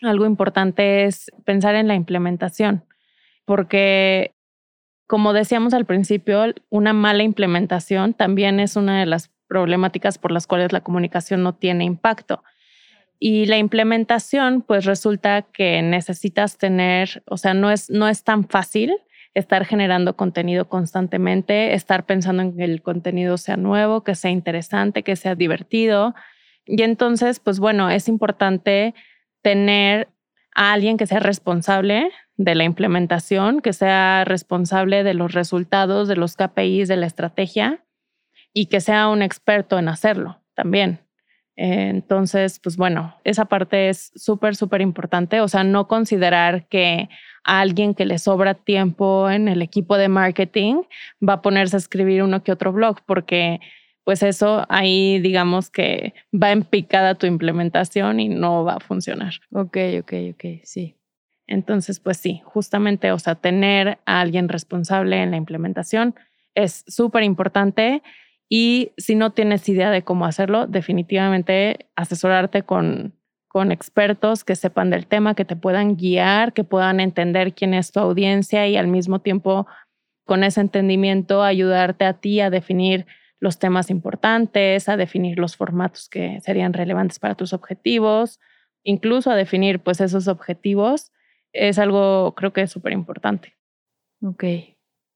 algo 0.01 0.25
importante 0.25 1.05
es 1.05 1.31
pensar 1.45 1.75
en 1.75 1.89
la 1.89 1.95
implementación, 1.95 2.85
porque 3.45 4.35
como 5.07 5.33
decíamos 5.33 5.73
al 5.75 5.87
principio, 5.87 6.55
una 6.69 6.93
mala 6.93 7.23
implementación 7.23 8.13
también 8.13 8.61
es 8.61 8.77
una 8.77 9.01
de 9.01 9.07
las 9.07 9.31
problemáticas 9.49 10.19
por 10.19 10.31
las 10.31 10.47
cuales 10.47 10.73
la 10.73 10.83
comunicación 10.83 11.43
no 11.43 11.55
tiene 11.55 11.85
impacto. 11.85 12.43
Y 13.19 13.47
la 13.47 13.57
implementación, 13.57 14.61
pues 14.61 14.85
resulta 14.85 15.43
que 15.43 15.83
necesitas 15.83 16.59
tener, 16.59 17.23
o 17.27 17.39
sea, 17.39 17.55
no 17.55 17.71
es, 17.71 17.91
no 17.91 18.07
es 18.07 18.23
tan 18.23 18.47
fácil 18.47 18.95
estar 19.39 19.65
generando 19.65 20.17
contenido 20.17 20.69
constantemente, 20.69 21.75
estar 21.75 22.07
pensando 22.07 22.43
en 22.43 22.57
que 22.57 22.65
el 22.65 22.83
contenido 22.83 23.39
sea 23.39 23.57
nuevo, 23.57 24.05
que 24.05 24.15
sea 24.15 24.31
interesante, 24.31 25.03
que 25.03 25.17
sea 25.17 25.35
divertido. 25.35 26.15
Y 26.67 26.83
entonces, 26.83 27.41
pues 27.41 27.59
bueno, 27.59 27.91
es 27.91 28.09
importante 28.09 28.95
tener 29.43 30.09
a 30.55 30.73
alguien 30.73 30.97
que 30.97 31.07
sea 31.07 31.21
responsable 31.21 32.11
de 32.37 32.55
la 32.55 32.65
implementación, 32.65 33.61
que 33.61 33.73
sea 33.73 34.25
responsable 34.25 35.05
de 35.05 35.15
los 35.15 35.33
resultados, 35.33 36.09
de 36.09 36.17
los 36.17 36.37
KPIs, 36.37 36.89
de 36.89 36.97
la 36.97 37.07
estrategia 37.07 37.85
y 38.53 38.67
que 38.67 38.81
sea 38.81 39.09
un 39.09 39.23
experto 39.23 39.79
en 39.79 39.89
hacerlo 39.89 40.43
también. 40.55 41.01
Entonces, 41.61 42.61
pues 42.61 42.77
bueno, 42.77 43.17
esa 43.25 43.47
parte 43.47 43.89
es 43.89 44.13
súper, 44.15 44.55
súper 44.55 44.81
importante. 44.81 45.41
O 45.41 45.49
sea, 45.49 45.65
no 45.65 45.89
considerar 45.89 46.69
que 46.69 47.09
alguien 47.43 47.95
que 47.95 48.07
le 48.07 48.19
sobra 48.19 48.55
tiempo 48.55 49.29
en 49.29 49.49
el 49.49 49.61
equipo 49.61 49.99
de 49.99 50.07
marketing 50.07 50.83
va 51.27 51.35
a 51.35 51.43
ponerse 51.43 51.75
a 51.75 51.79
escribir 51.79 52.23
uno 52.23 52.45
que 52.45 52.53
otro 52.53 52.73
blog, 52.73 53.01
porque 53.05 53.59
pues 54.05 54.23
eso 54.23 54.67
ahí 54.69 55.19
digamos 55.19 55.69
que 55.69 56.15
va 56.33 56.53
en 56.53 56.63
picada 56.63 57.17
tu 57.17 57.27
implementación 57.27 58.21
y 58.21 58.29
no 58.29 58.63
va 58.63 58.75
a 58.75 58.81
funcionar. 58.81 59.35
Ok, 59.53 59.79
ok, 59.99 60.13
ok, 60.35 60.45
sí. 60.63 60.95
Entonces, 61.49 61.99
pues 61.99 62.19
sí, 62.19 62.41
justamente, 62.45 63.11
o 63.11 63.19
sea, 63.19 63.35
tener 63.35 63.99
a 64.07 64.21
alguien 64.21 64.49
responsable 64.49 65.21
en 65.21 65.33
la 65.33 65.39
implementación 65.39 66.15
es 66.55 66.85
súper 66.87 67.25
importante 67.25 68.01
y 68.49 68.93
si 68.97 69.15
no 69.15 69.33
tienes 69.33 69.69
idea 69.69 69.91
de 69.91 70.03
cómo 70.03 70.25
hacerlo, 70.25 70.67
definitivamente 70.67 71.89
asesorarte 71.97 72.63
con 72.63 73.15
con 73.49 73.73
expertos 73.73 74.45
que 74.45 74.55
sepan 74.55 74.91
del 74.91 75.07
tema, 75.07 75.35
que 75.35 75.45
te 75.45 75.57
puedan 75.57 75.97
guiar, 75.97 76.53
que 76.53 76.65
puedan 76.65 77.01
entender 77.01 77.55
quién 77.55 77.75
es 77.75 77.91
tu 77.91 77.99
audiencia 77.99 78.69
y 78.69 78.77
al 78.77 78.87
mismo 78.87 79.21
tiempo 79.21 79.67
con 80.27 80.45
ese 80.45 80.61
entendimiento 80.61 81.43
ayudarte 81.43 82.05
a 82.05 82.13
ti 82.13 82.41
a 82.41 82.51
definir 82.51 83.07
los 83.41 83.59
temas 83.59 83.89
importantes, 83.89 84.89
a 84.89 84.97
definir 84.97 85.39
los 85.39 85.57
formatos 85.57 86.09
que 86.09 86.41
serían 86.43 86.75
relevantes 86.75 87.19
para 87.19 87.35
tus 87.35 87.53
objetivos, 87.55 88.39
incluso 88.85 89.31
a 89.31 89.37
definir 89.37 89.81
pues 89.81 90.01
esos 90.01 90.29
objetivos, 90.29 91.13
es 91.53 91.79
algo 91.79 92.35
creo 92.37 92.53
que 92.53 92.63
es 92.63 92.71
súper 92.71 92.93
importante. 92.93 93.55
Ok. 94.23 94.45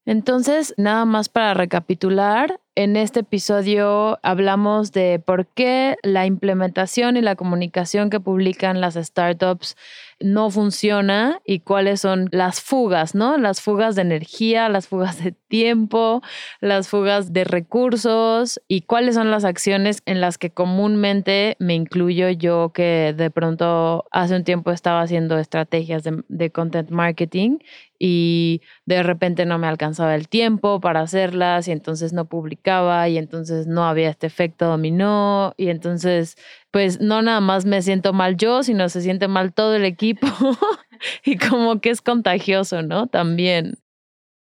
Entonces, 0.05 0.73
nada 0.77 1.05
más 1.05 1.29
para 1.29 1.53
recapitular, 1.53 2.59
en 2.75 2.95
este 2.95 3.19
episodio 3.19 4.19
hablamos 4.23 4.91
de 4.91 5.21
por 5.23 5.45
qué 5.45 5.95
la 6.01 6.25
implementación 6.25 7.17
y 7.17 7.21
la 7.21 7.35
comunicación 7.35 8.09
que 8.09 8.19
publican 8.19 8.81
las 8.81 8.95
startups 8.95 9.75
no 10.19 10.49
funciona 10.49 11.41
y 11.45 11.59
cuáles 11.59 12.01
son 12.01 12.29
las 12.31 12.61
fugas, 12.61 13.15
¿no? 13.15 13.37
Las 13.37 13.61
fugas 13.61 13.95
de 13.95 14.03
energía, 14.03 14.69
las 14.69 14.87
fugas 14.87 15.23
de 15.23 15.31
tiempo, 15.31 16.21
las 16.61 16.87
fugas 16.87 17.33
de 17.33 17.43
recursos 17.43 18.61
y 18.67 18.81
cuáles 18.81 19.15
son 19.15 19.31
las 19.31 19.45
acciones 19.45 20.01
en 20.05 20.21
las 20.21 20.37
que 20.37 20.49
comúnmente 20.49 21.55
me 21.59 21.75
incluyo 21.75 22.29
yo 22.29 22.71
que 22.73 23.13
de 23.15 23.29
pronto 23.29 24.05
hace 24.11 24.35
un 24.35 24.43
tiempo 24.43 24.71
estaba 24.71 25.01
haciendo 25.01 25.37
estrategias 25.37 26.03
de, 26.03 26.51
content 26.51 26.89
marketing 26.89 27.59
y 27.99 28.61
de 28.85 29.03
repente 29.03 29.45
no 29.45 29.57
me 29.59 29.67
alcanzaba 29.67 30.15
el 30.15 30.27
tiempo 30.27 30.79
para 30.81 31.01
hacerlas 31.01 31.67
y 31.67 31.71
entonces 31.71 32.13
no 32.13 32.25
publicaba 32.25 33.07
y 33.07 33.17
entonces 33.17 33.67
no 33.67 33.85
había 33.85 34.09
este 34.09 34.27
efecto 34.27 34.65
dominó 34.65 35.53
y 35.57 35.69
entonces 35.69 36.35
pues 36.73 36.99
no 36.99 37.21
nada 37.21 37.39
más 37.39 37.65
me 37.65 37.83
siento 37.83 38.13
mal 38.13 38.35
yo, 38.35 38.63
sino 38.63 38.89
se 38.89 39.03
siente 39.03 39.27
mal 39.27 39.53
todo 39.53 39.75
el 39.75 39.85
equipo 39.85 40.25
y 41.23 41.37
como 41.37 41.79
que 41.79 41.91
es 41.91 42.01
contagioso, 42.01 42.81
¿no? 42.81 43.05
También. 43.05 43.75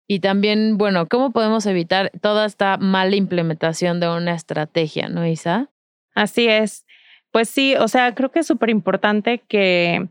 Y 0.09 0.21
también, 0.21 0.79
bueno, 0.79 1.07
¿cómo 1.07 1.33
podemos 1.33 1.67
evitar 1.67 2.11
toda 2.23 2.47
esta 2.47 2.79
mala 2.79 3.15
implementación 3.15 4.01
de 4.01 4.09
una 4.09 4.35
estrategia, 4.35 5.09
¿no, 5.09 5.27
Isa? 5.27 5.69
Así 6.15 6.49
es. 6.49 6.87
Pues 7.31 7.51
sí, 7.51 7.75
o 7.77 7.89
sea, 7.89 8.15
creo 8.15 8.31
que 8.31 8.41
es 8.41 8.47
súper 8.47 8.71
importante 8.71 9.43
que 9.47 10.09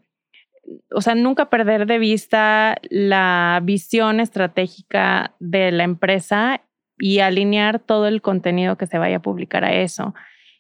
o 0.92 1.02
sea, 1.02 1.16
nunca 1.16 1.50
perder 1.50 1.88
de 1.88 1.98
vista 1.98 2.78
la 2.92 3.60
visión 3.64 4.20
estratégica 4.20 5.34
de 5.40 5.72
la 5.72 5.84
empresa 5.84 6.62
y 7.00 7.20
alinear 7.20 7.80
todo 7.80 8.08
el 8.08 8.22
contenido 8.22 8.78
que 8.78 8.86
se 8.86 9.00
vaya 9.00 9.18
a 9.18 9.22
publicar 9.22 9.66
a 9.66 9.74
eso. 9.74 10.14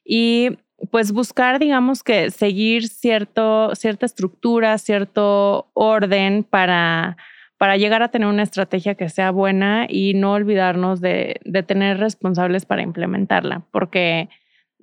Y 0.03 0.57
pues 0.91 1.11
buscar, 1.11 1.59
digamos 1.59 2.03
que 2.03 2.31
seguir 2.31 2.87
cierto, 2.87 3.75
cierta 3.75 4.05
estructura, 4.05 4.77
cierto 4.77 5.69
orden 5.73 6.43
para, 6.43 7.17
para 7.57 7.77
llegar 7.77 8.03
a 8.03 8.09
tener 8.09 8.27
una 8.27 8.43
estrategia 8.43 8.95
que 8.95 9.09
sea 9.09 9.31
buena 9.31 9.85
y 9.87 10.13
no 10.13 10.33
olvidarnos 10.33 11.01
de, 11.01 11.39
de 11.45 11.63
tener 11.63 11.99
responsables 11.99 12.65
para 12.65 12.81
implementarla, 12.81 13.63
porque 13.71 14.29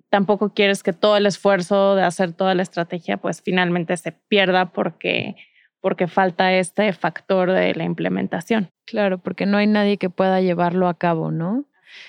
tampoco 0.09 0.53
quieres 0.55 0.83
que 0.83 0.93
todo 0.93 1.17
el 1.17 1.27
esfuerzo 1.27 1.95
de 1.95 2.03
hacer 2.03 2.33
toda 2.33 2.55
la 2.55 2.63
estrategia 2.63 3.17
pues 3.17 3.43
finalmente 3.43 3.97
se 3.97 4.13
pierda 4.13 4.73
porque 4.73 5.37
porque 5.81 6.09
falta 6.09 6.53
este 6.53 6.93
factor 6.93 7.51
de 7.53 7.75
la 7.75 7.85
implementación. 7.85 8.71
Claro, 8.85 9.19
porque 9.19 9.47
no 9.47 9.57
hay 9.57 9.67
nadie 9.67 9.97
que 9.97 10.11
pueda 10.11 10.41
llevarlo 10.41 10.89
a 10.89 10.99
cabo, 10.99 11.31
¿no? 11.31 11.65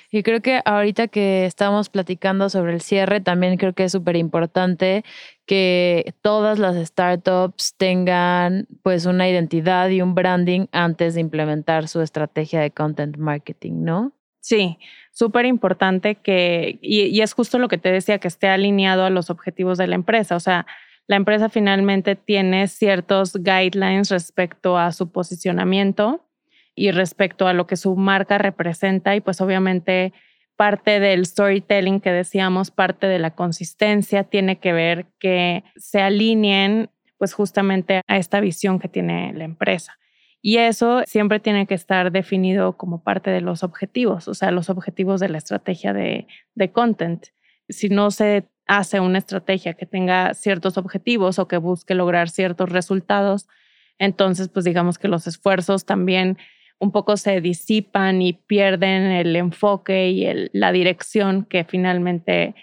Y 0.10 0.24
creo 0.24 0.42
que 0.42 0.62
ahorita 0.66 1.08
que 1.08 1.46
estamos 1.46 1.90
platicando 1.90 2.50
sobre 2.50 2.74
el 2.74 2.82
cierre, 2.82 3.22
también 3.22 3.58
creo 3.58 3.74
que 3.74 3.86
es 3.86 3.92
súper 3.92 4.16
importante 4.16 5.04
que 5.46 6.14
todas 6.22 6.60
las 6.60 6.76
startups 6.76 7.76
tengan 7.78 8.68
pues 8.84 9.06
una 9.06 9.30
identidad 9.30 9.90
y 9.90 10.02
un 10.02 10.16
branding 10.16 10.68
antes 10.72 11.16
de 11.16 11.22
implementar 11.22 11.88
su 11.88 12.02
estrategia 12.02 12.62
de 12.62 12.72
content 12.72 13.18
marketing, 13.18 13.84
¿no? 13.84 14.14
Sí, 14.42 14.78
súper 15.12 15.46
importante 15.46 16.16
que, 16.16 16.80
y, 16.82 17.22
es 17.22 17.34
justo 17.34 17.60
lo 17.60 17.68
que 17.68 17.78
te 17.78 17.92
decía, 17.92 18.18
que 18.18 18.28
esté 18.28 18.48
alineado 18.48 19.06
a 19.06 19.10
los 19.10 19.30
objetivos 19.30 19.78
de 19.78 19.88
la 19.88 19.96
empresa. 19.96 20.36
O 20.36 20.40
sea, 20.40 20.66
la 21.08 21.16
empresa 21.16 21.50
finalmente 21.50 22.16
tiene 22.16 22.68
ciertos 22.68 23.34
guidelines 23.34 24.10
respecto 24.10 24.78
a 24.78 24.92
su 24.92 25.12
posicionamiento 25.12 26.26
y 26.76 26.92
respecto 26.92 27.48
a 27.48 27.54
lo 27.54 27.68
que 27.68 27.76
su 27.76 27.96
marca 27.96 28.38
representa 28.38 29.16
y 29.16 29.22
pues 29.22 29.42
obviamente 29.42 30.14
parte 30.56 31.00
del 31.00 31.26
storytelling 31.26 32.02
que 32.02 32.12
decíamos, 32.12 32.72
parte 32.72 33.08
de 33.08 33.20
la 33.20 33.32
consistencia 33.32 34.24
tiene 34.24 34.60
que 34.60 34.74
ver 34.74 35.08
que 35.20 35.64
se 35.76 36.02
alineen 36.02 36.90
pues 37.18 37.34
justamente 37.34 38.02
a 38.08 38.18
esta 38.18 38.40
visión 38.40 38.80
que 38.80 38.88
tiene 38.88 39.34
la 39.34 39.44
empresa. 39.44 39.98
Y 40.42 40.58
eso 40.58 41.04
siempre 41.06 41.40
tiene 41.40 41.68
que 41.68 41.76
estar 41.76 42.12
definido 42.12 42.78
como 42.78 43.04
parte 43.04 43.30
de 43.30 43.42
los 43.42 43.64
objetivos, 43.64 44.28
o 44.28 44.34
sea, 44.34 44.50
los 44.52 44.70
objetivos 44.70 45.20
de 45.20 45.30
la 45.30 45.38
estrategia 45.38 45.94
de, 45.94 46.28
de 46.56 46.72
content. 46.72 47.28
Si 47.70 47.90
no 47.90 48.10
se 48.10 48.48
hace 48.66 49.00
una 49.00 49.20
estrategia 49.20 49.74
que 49.74 49.86
tenga 49.86 50.34
ciertos 50.34 50.78
objetivos 50.78 51.38
o 51.40 51.48
que 51.48 51.58
busque 51.58 51.94
lograr 51.94 52.30
ciertos 52.30 52.70
resultados, 52.70 53.48
entonces 54.00 54.50
pues 54.50 54.66
digamos 54.66 54.98
que 54.98 55.08
los 55.08 55.28
esfuerzos 55.28 55.86
también 55.86 56.38
un 56.82 56.92
poco 56.92 57.16
se 57.16 57.42
disipan 57.42 58.24
y 58.24 58.34
pierden 58.34 59.04
el 59.04 59.36
enfoque 59.36 60.10
y 60.10 60.50
la 60.52 60.72
dirección 60.72 61.46
que 61.46 61.64
finalmente 61.64 62.56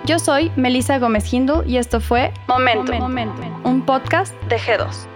Yo 0.05 0.19
soy 0.19 0.53
Melissa 0.57 0.99
Gómez 0.99 1.33
Hindu 1.33 1.63
y 1.65 1.79
esto 1.79 1.99
fue 1.99 2.33
Momentum. 2.47 2.99
Momentum. 2.99 3.67
Un 3.67 3.87
podcast 3.87 4.35
de 4.49 4.59
G2. 4.59 5.16